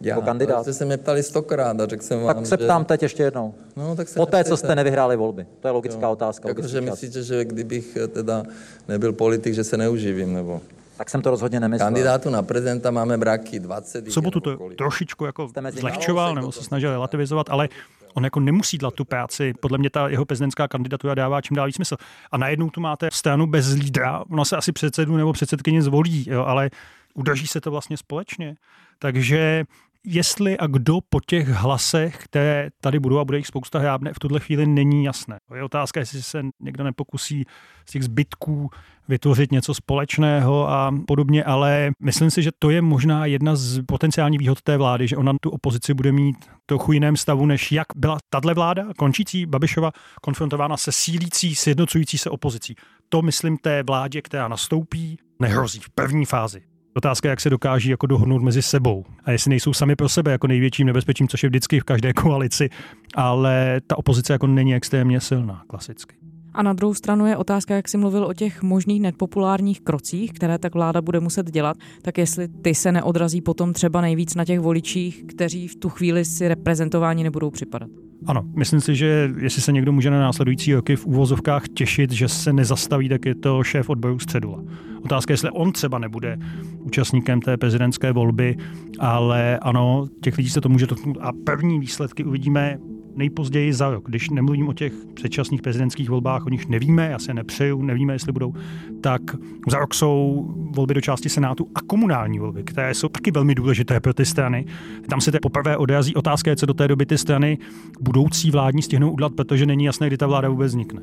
Já, 0.00 0.08
jako 0.14 0.22
kandidát? 0.22 0.62
Jste 0.62 0.72
se 0.72 0.84
mě 0.84 0.96
ptali 0.96 1.22
stokrát 1.22 1.80
a 1.80 1.86
řekl 1.86 2.02
jsem 2.02 2.20
vám, 2.20 2.36
Tak 2.36 2.46
se 2.46 2.56
ptám 2.56 2.84
teď 2.84 3.02
ještě 3.02 3.22
jednou. 3.22 3.54
No, 3.76 3.96
tak 3.96 4.08
se 4.08 4.14
Poté, 4.14 4.30
co 4.30 4.36
neptejte. 4.36 4.56
jste 4.56 4.74
nevyhráli 4.74 5.16
volby. 5.16 5.46
To 5.60 5.68
je 5.68 5.72
logická 5.72 6.06
Jo. 6.06 6.12
otázka. 6.12 6.48
Jakože 6.48 6.80
myslíte, 6.80 7.22
že 7.22 7.44
kdybych 7.44 7.96
eh, 7.96 8.08
teda 8.08 8.42
nebyl 8.88 9.12
politik, 9.12 9.54
že 9.54 9.64
se 9.64 9.76
neuživím, 9.76 10.34
nebo? 10.34 10.60
Tak 10.96 11.10
jsem 11.10 11.22
to 11.22 11.30
rozhodně 11.30 11.60
nemyslel. 11.60 11.86
Kandidátu 11.86 12.30
na 12.30 12.42
prezidenta 12.42 12.90
máme 12.90 13.18
braky 13.18 13.58
20. 13.60 14.06
V 14.08 14.12
sobotu 14.12 14.40
to 14.40 14.58
trošičku 14.78 15.24
jako 15.24 15.48
zlehčoval 15.70 16.34
nebo 16.34 16.52
se 16.52 16.62
snažil 16.64 16.90
relativizovat, 16.90 17.46
ale 17.50 17.68
on 18.14 18.24
jako 18.24 18.40
nemusí 18.40 18.78
dělat 18.78 18.94
tu 18.94 19.04
práci. 19.04 19.52
Podle 19.60 19.78
mě 19.78 19.90
ta 19.90 20.08
jeho 20.08 20.24
prezidentská 20.24 20.68
kandidatura 20.68 21.14
dává 21.14 21.40
čím 21.40 21.56
dál 21.56 21.66
víc 21.66 21.76
smysl. 21.76 21.96
A 22.32 22.36
najednou 22.38 22.70
tu 22.70 22.80
máte 22.80 23.08
stranu 23.12 23.46
bez 23.46 23.72
lídra, 23.72 24.24
ona 24.30 24.44
se 24.44 24.56
asi 24.56 24.72
předsedu 24.72 25.16
nebo 25.16 25.32
předsedkyně 25.32 25.82
zvolí, 25.82 26.24
jo, 26.30 26.44
ale 26.44 26.70
udrží 27.18 27.46
se 27.46 27.60
to 27.60 27.70
vlastně 27.70 27.96
společně. 27.96 28.54
Takže 28.98 29.64
jestli 30.04 30.58
a 30.58 30.66
kdo 30.66 30.98
po 31.08 31.20
těch 31.20 31.48
hlasech, 31.48 32.16
které 32.16 32.70
tady 32.80 32.98
budou 32.98 33.18
a 33.18 33.24
bude 33.24 33.38
jich 33.38 33.46
spousta 33.46 33.78
hrábne, 33.78 34.12
v 34.12 34.18
tuhle 34.18 34.40
chvíli 34.40 34.66
není 34.66 35.04
jasné. 35.04 35.38
Je 35.54 35.64
otázka, 35.64 36.00
jestli 36.00 36.22
se 36.22 36.42
někdo 36.60 36.84
nepokusí 36.84 37.44
z 37.86 37.92
těch 37.92 38.04
zbytků 38.04 38.70
vytvořit 39.08 39.52
něco 39.52 39.74
společného 39.74 40.68
a 40.68 40.94
podobně, 41.06 41.44
ale 41.44 41.90
myslím 42.02 42.30
si, 42.30 42.42
že 42.42 42.50
to 42.58 42.70
je 42.70 42.82
možná 42.82 43.26
jedna 43.26 43.56
z 43.56 43.82
potenciálních 43.86 44.38
výhod 44.38 44.62
té 44.62 44.76
vlády, 44.76 45.08
že 45.08 45.16
ona 45.16 45.32
tu 45.40 45.50
opozici 45.50 45.94
bude 45.94 46.12
mít 46.12 46.36
trochu 46.66 46.92
jiném 46.92 47.16
stavu, 47.16 47.46
než 47.46 47.72
jak 47.72 47.86
byla 47.96 48.18
tahle 48.30 48.54
vláda, 48.54 48.84
končící 48.98 49.46
Babišova, 49.46 49.92
konfrontována 50.22 50.76
se 50.76 50.92
sílící, 50.92 51.54
sjednocující 51.54 52.18
se 52.18 52.30
opozicí. 52.30 52.74
To, 53.08 53.22
myslím, 53.22 53.56
té 53.56 53.82
vládě, 53.82 54.22
která 54.22 54.48
nastoupí, 54.48 55.18
nehrozí 55.40 55.80
v 55.80 55.90
první 55.90 56.24
fázi. 56.24 56.77
Otázka, 56.98 57.28
jak 57.28 57.40
se 57.40 57.50
dokáží 57.50 57.90
jako 57.90 58.06
dohodnout 58.06 58.42
mezi 58.42 58.62
sebou 58.62 59.04
a 59.24 59.30
jestli 59.30 59.48
nejsou 59.48 59.72
sami 59.72 59.96
pro 59.96 60.08
sebe 60.08 60.32
jako 60.32 60.46
největším 60.46 60.86
nebezpečím, 60.86 61.28
což 61.28 61.42
je 61.42 61.48
vždycky 61.48 61.80
v 61.80 61.84
každé 61.84 62.12
koalici, 62.22 62.68
ale 63.14 63.80
ta 63.86 63.98
opozice 63.98 64.32
jako 64.32 64.46
není 64.46 64.74
extrémně 64.74 65.20
silná 65.20 65.62
klasicky. 65.68 66.16
A 66.54 66.62
na 66.62 66.72
druhou 66.72 66.94
stranu 66.94 67.26
je 67.26 67.36
otázka, 67.36 67.74
jak 67.74 67.88
jsi 67.88 67.98
mluvil 67.98 68.24
o 68.24 68.32
těch 68.32 68.62
možných 68.62 69.02
nepopulárních 69.02 69.80
krocích, 69.80 70.32
které 70.32 70.58
tak 70.58 70.74
vláda 70.74 71.02
bude 71.02 71.20
muset 71.20 71.50
dělat, 71.50 71.76
tak 72.02 72.18
jestli 72.18 72.48
ty 72.48 72.74
se 72.74 72.92
neodrazí 72.92 73.40
potom 73.40 73.72
třeba 73.72 74.00
nejvíc 74.00 74.34
na 74.34 74.44
těch 74.44 74.60
voličích, 74.60 75.24
kteří 75.28 75.68
v 75.68 75.76
tu 75.76 75.88
chvíli 75.88 76.24
si 76.24 76.48
reprezentování 76.48 77.24
nebudou 77.24 77.50
připadat. 77.50 77.90
Ano, 78.26 78.42
myslím 78.56 78.80
si, 78.80 78.94
že 78.94 79.30
jestli 79.38 79.62
se 79.62 79.72
někdo 79.72 79.92
může 79.92 80.10
na 80.10 80.20
následující 80.20 80.74
roky 80.74 80.96
v 80.96 81.06
úvozovkách 81.06 81.68
těšit, 81.68 82.12
že 82.12 82.28
se 82.28 82.52
nezastaví, 82.52 83.08
tak 83.08 83.26
je 83.26 83.34
to 83.34 83.62
šéf 83.62 83.90
odboru 83.90 84.18
Středula. 84.18 84.62
Otázka 85.08 85.32
je, 85.32 85.34
jestli 85.34 85.50
on 85.50 85.72
třeba 85.72 85.98
nebude 85.98 86.38
účastníkem 86.78 87.40
té 87.40 87.56
prezidentské 87.56 88.12
volby, 88.12 88.56
ale 88.98 89.58
ano, 89.58 90.06
těch 90.20 90.38
lidí 90.38 90.50
se 90.50 90.60
to 90.60 90.68
může 90.68 90.86
dotknout 90.86 91.16
a 91.20 91.32
první 91.44 91.80
výsledky 91.80 92.24
uvidíme 92.24 92.78
nejpozději 93.16 93.72
za 93.72 93.90
rok. 93.90 94.04
Když 94.08 94.30
nemluvím 94.30 94.68
o 94.68 94.72
těch 94.72 94.92
předčasných 95.14 95.62
prezidentských 95.62 96.10
volbách, 96.10 96.46
o 96.46 96.48
nich 96.48 96.68
nevíme, 96.68 97.08
já 97.10 97.18
se 97.18 97.34
nepřeju, 97.34 97.82
nevíme, 97.82 98.12
jestli 98.12 98.32
budou, 98.32 98.52
tak 99.00 99.22
za 99.68 99.78
rok 99.78 99.94
jsou 99.94 100.46
volby 100.74 100.94
do 100.94 101.00
části 101.00 101.28
Senátu 101.28 101.68
a 101.74 101.80
komunální 101.80 102.38
volby, 102.38 102.62
které 102.62 102.94
jsou 102.94 103.08
taky 103.08 103.30
velmi 103.30 103.54
důležité 103.54 104.00
pro 104.00 104.14
ty 104.14 104.24
strany. 104.24 104.66
Tam 105.08 105.20
se 105.20 105.32
poprvé 105.42 105.76
odrazí. 105.76 106.14
Otázka 106.14 106.56
co 106.56 106.66
do 106.66 106.74
té 106.74 106.88
doby 106.88 107.06
ty 107.06 107.18
strany 107.18 107.58
budoucí 108.00 108.50
vládní 108.50 108.82
stihnou 108.82 109.10
udělat, 109.10 109.32
protože 109.32 109.66
není 109.66 109.84
jasné, 109.84 110.06
kdy 110.06 110.16
ta 110.16 110.26
vláda 110.26 110.48
vůbec 110.48 110.72
vznikne. 110.72 111.02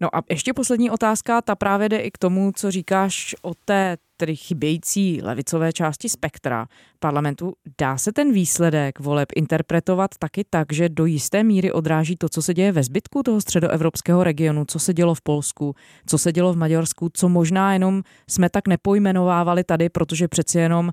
No 0.00 0.16
a 0.16 0.22
ještě 0.30 0.52
poslední 0.52 0.90
otázka, 0.90 1.42
ta 1.42 1.54
právě 1.54 1.88
jde 1.88 1.98
i 1.98 2.10
k 2.10 2.18
tomu, 2.18 2.52
co 2.56 2.70
říkáš 2.70 3.36
o 3.42 3.54
té 3.64 3.96
tedy 4.16 4.36
chybějící 4.36 5.22
levicové 5.22 5.72
části 5.72 6.08
spektra 6.08 6.66
parlamentu. 6.98 7.52
Dá 7.80 7.98
se 7.98 8.12
ten 8.12 8.32
výsledek 8.32 9.00
voleb 9.00 9.28
interpretovat 9.36 10.10
taky 10.18 10.44
tak, 10.50 10.72
že 10.72 10.88
do 10.88 11.06
jisté 11.06 11.44
míry 11.44 11.72
odráží 11.72 12.16
to, 12.16 12.28
co 12.28 12.42
se 12.42 12.54
děje 12.54 12.72
ve 12.72 12.82
zbytku 12.82 13.22
toho 13.22 13.40
středoevropského 13.40 14.24
regionu, 14.24 14.64
co 14.64 14.78
se 14.78 14.94
dělo 14.94 15.14
v 15.14 15.22
Polsku, 15.22 15.74
co 16.06 16.18
se 16.18 16.32
dělo 16.32 16.52
v 16.52 16.56
Maďarsku, 16.56 17.08
co 17.12 17.28
možná 17.28 17.72
jenom 17.72 18.02
jsme 18.30 18.50
tak 18.50 18.68
nepojmenovávali 18.68 19.64
tady, 19.64 19.88
protože 19.88 20.28
přeci 20.28 20.58
jenom 20.58 20.90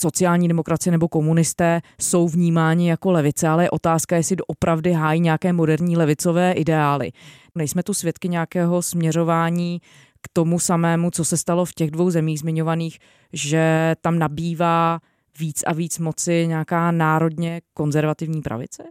sociální 0.00 0.48
demokracie 0.48 0.90
nebo 0.90 1.08
komunisté 1.08 1.80
jsou 2.00 2.28
vnímáni 2.28 2.88
jako 2.88 3.10
levice, 3.10 3.48
ale 3.48 3.64
je 3.64 3.70
otázka, 3.70 4.16
jestli 4.16 4.36
opravdu 4.46 4.92
hájí 4.92 5.20
nějaké 5.20 5.52
moderní 5.52 5.96
levicové 5.96 6.52
ideály. 6.52 7.12
Nejsme 7.54 7.82
tu 7.82 7.94
svědky 7.94 8.28
nějakého 8.28 8.82
směřování 8.82 9.80
k 10.22 10.28
tomu 10.32 10.58
samému, 10.58 11.10
co 11.10 11.24
se 11.24 11.36
stalo 11.36 11.64
v 11.64 11.74
těch 11.74 11.90
dvou 11.90 12.10
zemích 12.10 12.40
zmiňovaných, 12.40 12.98
že 13.32 13.94
tam 14.00 14.18
nabývá 14.18 15.00
víc 15.38 15.62
a 15.66 15.72
víc 15.72 15.98
moci 15.98 16.46
nějaká 16.46 16.90
národně 16.90 17.60
konzervativní 17.74 18.42
pravice? 18.42 18.82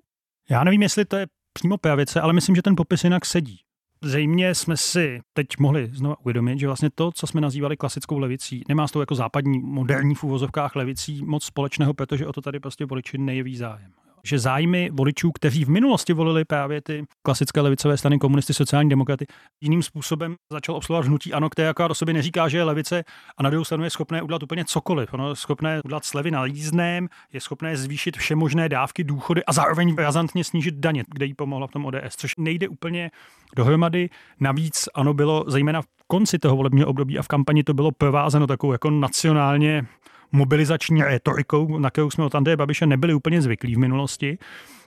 Já 0.50 0.64
nevím, 0.64 0.82
jestli 0.82 1.06
to 1.06 1.16
je 1.16 1.28
přímo 1.54 1.78
pravice, 1.78 2.22
ale 2.22 2.34
myslím, 2.34 2.56
že 2.56 2.62
ten 2.62 2.76
popis 2.76 3.04
jinak 3.04 3.26
sedí. 3.26 3.60
Zřejmě 4.04 4.56
jsme 4.56 4.78
si 4.78 5.22
teď 5.34 5.48
mohli 5.60 5.90
znovu 5.94 6.16
uvědomit, 6.22 6.60
že 6.60 6.68
vlastně 6.68 6.90
to, 6.96 7.12
co 7.12 7.28
jsme 7.28 7.42
nazývali 7.42 7.78
klasickou 7.78 8.18
levicí, 8.18 8.64
nemá 8.68 8.88
s 8.88 8.92
tou 8.92 9.00
jako 9.00 9.16
západní 9.16 9.60
moderní 9.60 10.16
v 10.16 10.24
úvozovkách 10.24 10.76
levicí 10.76 11.26
moc 11.26 11.44
společného, 11.44 11.94
protože 11.94 12.28
o 12.28 12.34
to 12.34 12.42
tady 12.42 12.60
prostě 12.60 12.86
voliči 12.86 13.18
nejeví 13.18 13.56
zájem 13.56 13.92
že 14.24 14.40
zájmy 14.40 14.90
voličů, 14.94 15.32
kteří 15.32 15.66
v 15.66 15.70
minulosti 15.70 16.14
volili 16.14 16.46
právě 16.46 16.82
ty 16.82 17.04
klasické 17.26 17.62
levicové 17.62 17.98
strany, 17.98 18.20
komunisty, 18.20 18.54
sociální 18.54 18.90
demokraty, 18.90 19.26
jiným 19.62 19.84
způsobem 19.84 20.36
začal 20.52 20.76
obsluhovat 20.76 21.08
hnutí 21.08 21.34
ANO, 21.34 21.50
které 21.50 21.68
jako 21.68 21.88
o 21.90 21.94
sobě 21.94 22.14
neříká, 22.14 22.48
že 22.48 22.58
je 22.58 22.64
levice 22.64 23.04
a 23.38 23.44
na 23.44 23.50
druhou 23.50 23.66
stranu 23.66 23.84
je 23.84 23.90
schopné 23.90 24.22
udělat 24.22 24.44
úplně 24.44 24.66
cokoliv. 24.66 25.14
Ono 25.14 25.30
je 25.30 25.36
schopné 25.36 25.82
udělat 25.86 26.06
slevy 26.06 26.32
na 26.32 26.46
jízdném, 26.46 27.08
je 27.34 27.42
schopné 27.42 27.78
zvýšit 27.78 28.18
vše 28.18 28.36
možné 28.36 28.70
dávky, 28.70 29.04
důchody 29.04 29.46
a 29.46 29.54
zároveň 29.54 29.96
razantně 29.96 30.44
snížit 30.44 30.76
daně, 30.76 31.04
kde 31.08 31.26
jí 31.26 31.34
pomohla 31.34 31.68
v 31.68 31.72
tom 31.72 31.86
ODS, 31.86 32.16
což 32.18 32.36
nejde 32.38 32.68
úplně 32.68 33.12
dohromady. 33.56 34.10
Navíc 34.40 34.90
ano 34.96 35.14
bylo 35.14 35.44
zejména 35.48 35.82
v 35.82 35.86
konci 36.08 36.40
toho 36.40 36.56
volebního 36.56 36.88
období 36.88 37.20
a 37.20 37.22
v 37.22 37.28
kampani 37.28 37.64
to 37.64 37.74
bylo 37.74 37.92
provázeno 37.92 38.48
takovou 38.48 38.72
jako 38.74 38.90
nacionálně 38.90 39.86
mobilizační 40.32 41.04
retorikou, 41.04 41.78
na 41.78 41.90
kterou 41.90 42.10
jsme 42.10 42.26
od 42.26 42.36
Andreje 42.36 42.58
Babiše 42.58 42.86
nebyli 42.86 43.14
úplně 43.14 43.42
zvyklí 43.42 43.76
v 43.76 43.80
minulosti. 43.80 44.38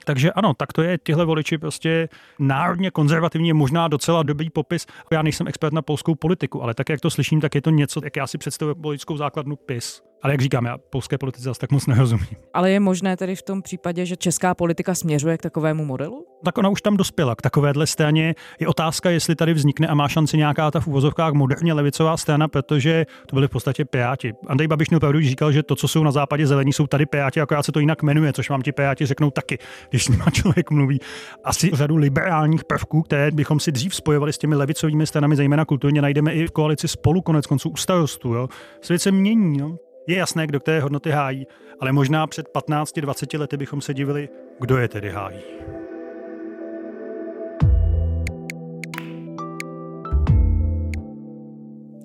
Takže 0.05 0.31
ano, 0.31 0.53
tak 0.53 0.73
to 0.73 0.81
je 0.81 0.97
tihle 1.03 1.25
voliči 1.25 1.57
prostě 1.57 2.09
národně 2.39 2.91
konzervativně 2.91 3.53
možná 3.53 3.87
docela 3.87 4.23
dobrý 4.23 4.49
popis. 4.49 4.85
Já 5.11 5.21
nejsem 5.21 5.47
expert 5.47 5.73
na 5.73 5.81
polskou 5.81 6.15
politiku, 6.15 6.63
ale 6.63 6.73
tak, 6.73 6.89
jak 6.89 7.01
to 7.01 7.09
slyším, 7.09 7.41
tak 7.41 7.55
je 7.55 7.61
to 7.61 7.69
něco, 7.69 8.01
jak 8.03 8.15
já 8.15 8.27
si 8.27 8.37
představuji 8.37 8.75
politickou 8.75 9.17
základnu 9.17 9.55
PIS. 9.55 10.04
Ale 10.21 10.33
jak 10.33 10.41
říkám, 10.41 10.65
já 10.65 10.77
polské 10.77 11.17
politice 11.17 11.43
zase 11.43 11.59
tak 11.59 11.71
moc 11.71 11.87
nerozumím. 11.87 12.27
Ale 12.53 12.71
je 12.71 12.79
možné 12.79 13.17
tedy 13.17 13.35
v 13.35 13.41
tom 13.41 13.61
případě, 13.61 14.05
že 14.05 14.15
česká 14.15 14.53
politika 14.53 14.95
směřuje 14.95 15.37
k 15.37 15.41
takovému 15.41 15.85
modelu? 15.85 16.25
Tak 16.45 16.57
ona 16.57 16.69
už 16.69 16.81
tam 16.81 16.97
dospěla 16.97 17.35
k 17.35 17.41
takovéhle 17.41 17.87
straně. 17.87 18.35
Je 18.59 18.67
otázka, 18.67 19.09
jestli 19.09 19.35
tady 19.35 19.53
vznikne 19.53 19.87
a 19.87 19.93
má 19.95 20.07
šanci 20.07 20.37
nějaká 20.37 20.71
ta 20.71 20.79
v 20.79 20.87
úvozovkách 20.87 21.33
moderně 21.33 21.73
levicová 21.73 22.17
strana, 22.17 22.47
protože 22.47 23.05
to 23.27 23.35
byly 23.35 23.47
v 23.47 23.51
podstatě 23.51 23.85
piráti. 23.85 24.33
Andrej 24.47 24.67
Babiš 24.67 24.89
měl 24.89 24.99
pravdu, 24.99 25.21
říkal, 25.21 25.51
že 25.51 25.63
to, 25.63 25.75
co 25.75 25.87
jsou 25.87 26.03
na 26.03 26.11
západě 26.11 26.47
zelení, 26.47 26.73
jsou 26.73 26.87
tady 26.87 27.05
piráti, 27.05 27.41
akorát 27.41 27.63
se 27.63 27.71
to 27.71 27.79
jinak 27.79 28.03
jmenuje, 28.03 28.33
což 28.33 28.49
vám 28.49 28.61
ti 28.61 28.71
piráti 28.71 29.05
řeknou 29.05 29.31
taky, 29.31 29.57
když 29.89 30.05
s 30.05 30.09
nima 30.09 30.25
člověk 30.31 30.71
mluví. 30.71 30.99
Asi 31.43 31.71
řadu 31.73 31.95
liberálních 31.95 32.63
prvků, 32.63 33.01
které 33.01 33.31
bychom 33.31 33.59
si 33.59 33.71
dřív 33.71 33.95
spojovali 33.95 34.33
s 34.33 34.37
těmi 34.37 34.55
levicovými 34.55 35.07
stranami, 35.07 35.35
zejména 35.35 35.65
kulturně, 35.65 36.01
najdeme 36.01 36.33
i 36.33 36.47
v 36.47 36.51
koalici 36.51 36.87
spolu 36.87 37.21
konec 37.21 37.47
konců 37.47 37.69
u 37.69 37.75
starostů. 37.75 38.33
Jo. 38.33 38.47
Svět 38.81 39.01
se 39.01 39.11
mění. 39.11 39.59
Jo. 39.59 39.77
Je 40.07 40.15
jasné, 40.15 40.47
kdo 40.47 40.59
které 40.59 40.81
hodnoty 40.81 41.11
hájí, 41.11 41.47
ale 41.79 41.91
možná 41.91 42.27
před 42.27 42.45
15-20 42.55 43.39
lety 43.39 43.57
bychom 43.57 43.81
se 43.81 43.93
divili, 43.93 44.29
kdo 44.59 44.77
je 44.77 44.87
tedy 44.87 45.09
hájí. 45.09 45.39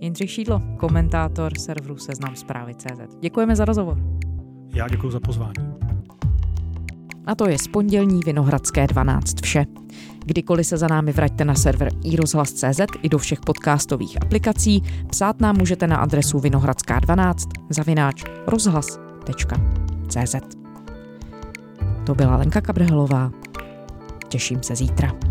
Jindřich 0.01 0.31
Šídlo, 0.31 0.63
komentátor 0.79 1.59
serveru 1.59 1.97
Seznam 1.97 2.37
zprávy 2.37 2.75
CZ. 2.75 3.17
Děkujeme 3.21 3.57
za 3.57 3.65
rozhovor. 3.65 3.99
Já 4.75 4.89
děkuji 4.89 5.11
za 5.11 5.21
pozvání. 5.21 5.75
A 7.27 7.35
to 7.35 7.49
je 7.49 7.59
z 7.59 7.69
pondělní 7.69 8.21
Vinohradské 8.27 8.87
12 8.87 9.43
vše. 9.43 9.65
Kdykoliv 10.25 10.67
se 10.67 10.77
za 10.77 10.89
námi 10.89 11.13
vraťte 11.13 11.45
na 11.45 11.55
server 11.55 11.89
iRozhlas.cz 12.05 12.81
i 13.03 13.09
do 13.09 13.19
všech 13.19 13.41
podcastových 13.41 14.23
aplikací. 14.23 14.83
Psát 15.11 15.41
nám 15.41 15.57
můžete 15.57 15.87
na 15.87 15.97
adresu 15.97 16.39
vinohradská12 16.39 17.35
zavináč 17.69 18.25
rozhlas.cz 18.47 20.37
To 22.07 22.15
byla 22.15 22.37
Lenka 22.37 22.61
Kabrhelová. 22.61 23.31
Těším 24.29 24.63
se 24.63 24.77
zítra. 24.77 25.30